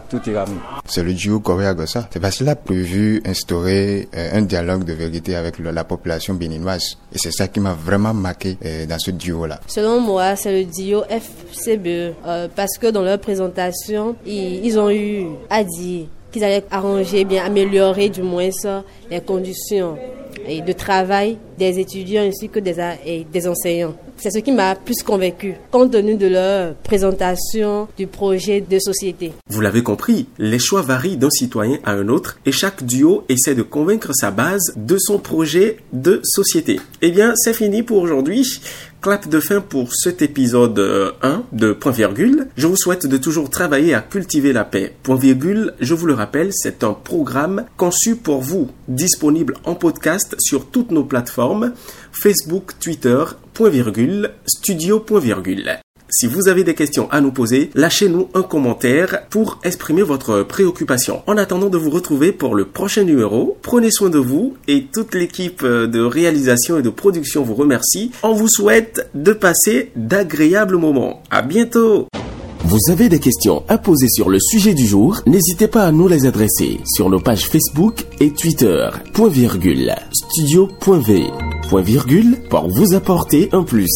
tout 0.08 0.20
ira 0.28 0.46
mieux. 0.46 0.56
C'est 0.86 1.02
le 1.02 1.12
duo 1.12 1.40
Correa 1.40 1.74
Gossa. 1.74 2.08
C'est 2.10 2.20
parce 2.20 2.36
qu'il 2.38 2.48
a 2.48 2.56
prévu 2.56 3.20
instaurer 3.26 4.08
euh, 4.14 4.38
un 4.38 4.42
dialogue 4.42 4.84
de 4.84 4.92
vérité 4.92 5.36
avec 5.36 5.58
la 5.58 5.84
population 5.84 6.34
béninoise. 6.34 6.96
Et 7.12 7.18
c'est 7.18 7.32
ça 7.32 7.48
qui 7.48 7.60
m'a 7.60 7.74
vraiment 7.74 8.14
marqué 8.14 8.56
euh, 8.64 8.86
dans 8.86 8.98
ce 8.98 9.10
duo-là. 9.10 9.60
Selon 9.66 10.00
moi, 10.00 10.36
c'est 10.36 10.52
le 10.52 10.64
duo 10.64 11.02
FCBE. 11.10 12.14
parce 12.54 12.78
que 12.78 12.86
dans 12.90 13.02
leur 13.02 13.18
présentation, 13.18 14.16
ils, 14.24 14.64
ils 14.64 14.78
ont 14.78 14.90
eu 14.90 15.26
à 15.50 15.62
dire 15.64 16.06
qu'ils 16.30 16.44
allaient 16.44 16.64
arranger, 16.70 17.24
bien 17.24 17.44
améliorer 17.44 18.08
du 18.08 18.22
moins 18.22 18.50
les 19.10 19.20
conditions 19.20 19.96
de 20.48 20.72
travail 20.72 21.36
des 21.58 21.78
étudiants 21.78 22.22
ainsi 22.22 22.48
que 22.48 22.60
des, 22.60 22.74
des 23.30 23.48
enseignants. 23.48 23.94
C'est 24.16 24.30
ce 24.30 24.38
qui 24.38 24.50
m'a 24.50 24.74
plus 24.74 25.02
convaincu, 25.02 25.54
compte 25.70 25.92
tenu 25.92 26.16
de 26.16 26.26
leur 26.26 26.74
présentation 26.74 27.86
du 27.96 28.06
projet 28.06 28.60
de 28.60 28.78
société. 28.78 29.32
Vous 29.48 29.60
l'avez 29.60 29.82
compris, 29.82 30.26
les 30.38 30.58
choix 30.58 30.82
varient 30.82 31.16
d'un 31.16 31.30
citoyen 31.30 31.78
à 31.84 31.92
un 31.92 32.08
autre 32.08 32.38
et 32.44 32.52
chaque 32.52 32.84
duo 32.84 33.24
essaie 33.28 33.54
de 33.54 33.62
convaincre 33.62 34.10
sa 34.12 34.30
base 34.30 34.72
de 34.76 34.96
son 34.98 35.18
projet 35.18 35.78
de 35.92 36.20
société. 36.24 36.80
Eh 37.00 37.10
bien, 37.10 37.34
c'est 37.36 37.54
fini 37.54 37.82
pour 37.82 37.98
aujourd'hui. 37.98 38.60
Clap 39.00 39.28
de 39.28 39.38
fin 39.38 39.60
pour 39.60 39.94
cet 39.94 40.22
épisode 40.22 40.78
1 40.78 40.82
euh, 40.82 41.36
de 41.52 41.72
Point 41.72 41.92
Virgule. 41.92 42.48
Je 42.56 42.66
vous 42.66 42.76
souhaite 42.76 43.06
de 43.06 43.16
toujours 43.16 43.48
travailler 43.48 43.94
à 43.94 44.00
cultiver 44.00 44.52
la 44.52 44.64
paix. 44.64 44.92
Point 45.04 45.16
Virgule, 45.16 45.74
je 45.78 45.94
vous 45.94 46.06
le 46.06 46.14
rappelle, 46.14 46.50
c'est 46.52 46.82
un 46.82 46.94
programme 46.94 47.64
conçu 47.76 48.16
pour 48.16 48.40
vous, 48.40 48.70
disponible 48.88 49.54
en 49.64 49.76
podcast 49.76 50.34
sur 50.40 50.66
toutes 50.66 50.90
nos 50.90 51.04
plateformes 51.04 51.74
Facebook, 52.10 52.72
Twitter, 52.80 53.22
Point 53.54 53.70
Studio 54.46 54.98
Point. 54.98 55.78
Si 56.10 56.26
vous 56.26 56.48
avez 56.48 56.64
des 56.64 56.74
questions 56.74 57.10
à 57.10 57.20
nous 57.20 57.32
poser, 57.32 57.70
lâchez-nous 57.74 58.28
un 58.32 58.42
commentaire 58.42 59.28
pour 59.28 59.58
exprimer 59.62 60.00
votre 60.00 60.42
préoccupation. 60.42 61.22
En 61.26 61.36
attendant 61.36 61.68
de 61.68 61.76
vous 61.76 61.90
retrouver 61.90 62.32
pour 62.32 62.54
le 62.54 62.64
prochain 62.64 63.04
numéro, 63.04 63.58
prenez 63.60 63.90
soin 63.90 64.08
de 64.08 64.18
vous 64.18 64.54
et 64.68 64.86
toute 64.90 65.14
l'équipe 65.14 65.62
de 65.62 66.00
réalisation 66.00 66.78
et 66.78 66.82
de 66.82 66.88
production 66.88 67.42
vous 67.42 67.54
remercie. 67.54 68.10
On 68.22 68.32
vous 68.32 68.48
souhaite 68.48 69.10
de 69.14 69.32
passer 69.32 69.92
d'agréables 69.96 70.76
moments. 70.76 71.22
À 71.30 71.42
bientôt! 71.42 72.06
Vous 72.64 72.90
avez 72.90 73.08
des 73.08 73.20
questions 73.20 73.62
à 73.68 73.78
poser 73.78 74.08
sur 74.08 74.30
le 74.30 74.38
sujet 74.40 74.74
du 74.74 74.86
jour, 74.86 75.20
n'hésitez 75.26 75.68
pas 75.68 75.84
à 75.84 75.92
nous 75.92 76.08
les 76.08 76.26
adresser 76.26 76.80
sur 76.84 77.08
nos 77.08 77.20
pages 77.20 77.46
Facebook 77.46 78.04
et 78.20 78.30
Twitter. 78.30 78.88
Virgule. 79.14 79.94
Studio.v. 80.12 81.26
Point 81.68 81.82
virgule 81.82 82.36
pour 82.48 82.68
vous 82.68 82.94
apporter 82.94 83.48
un 83.52 83.62
plus. 83.62 83.88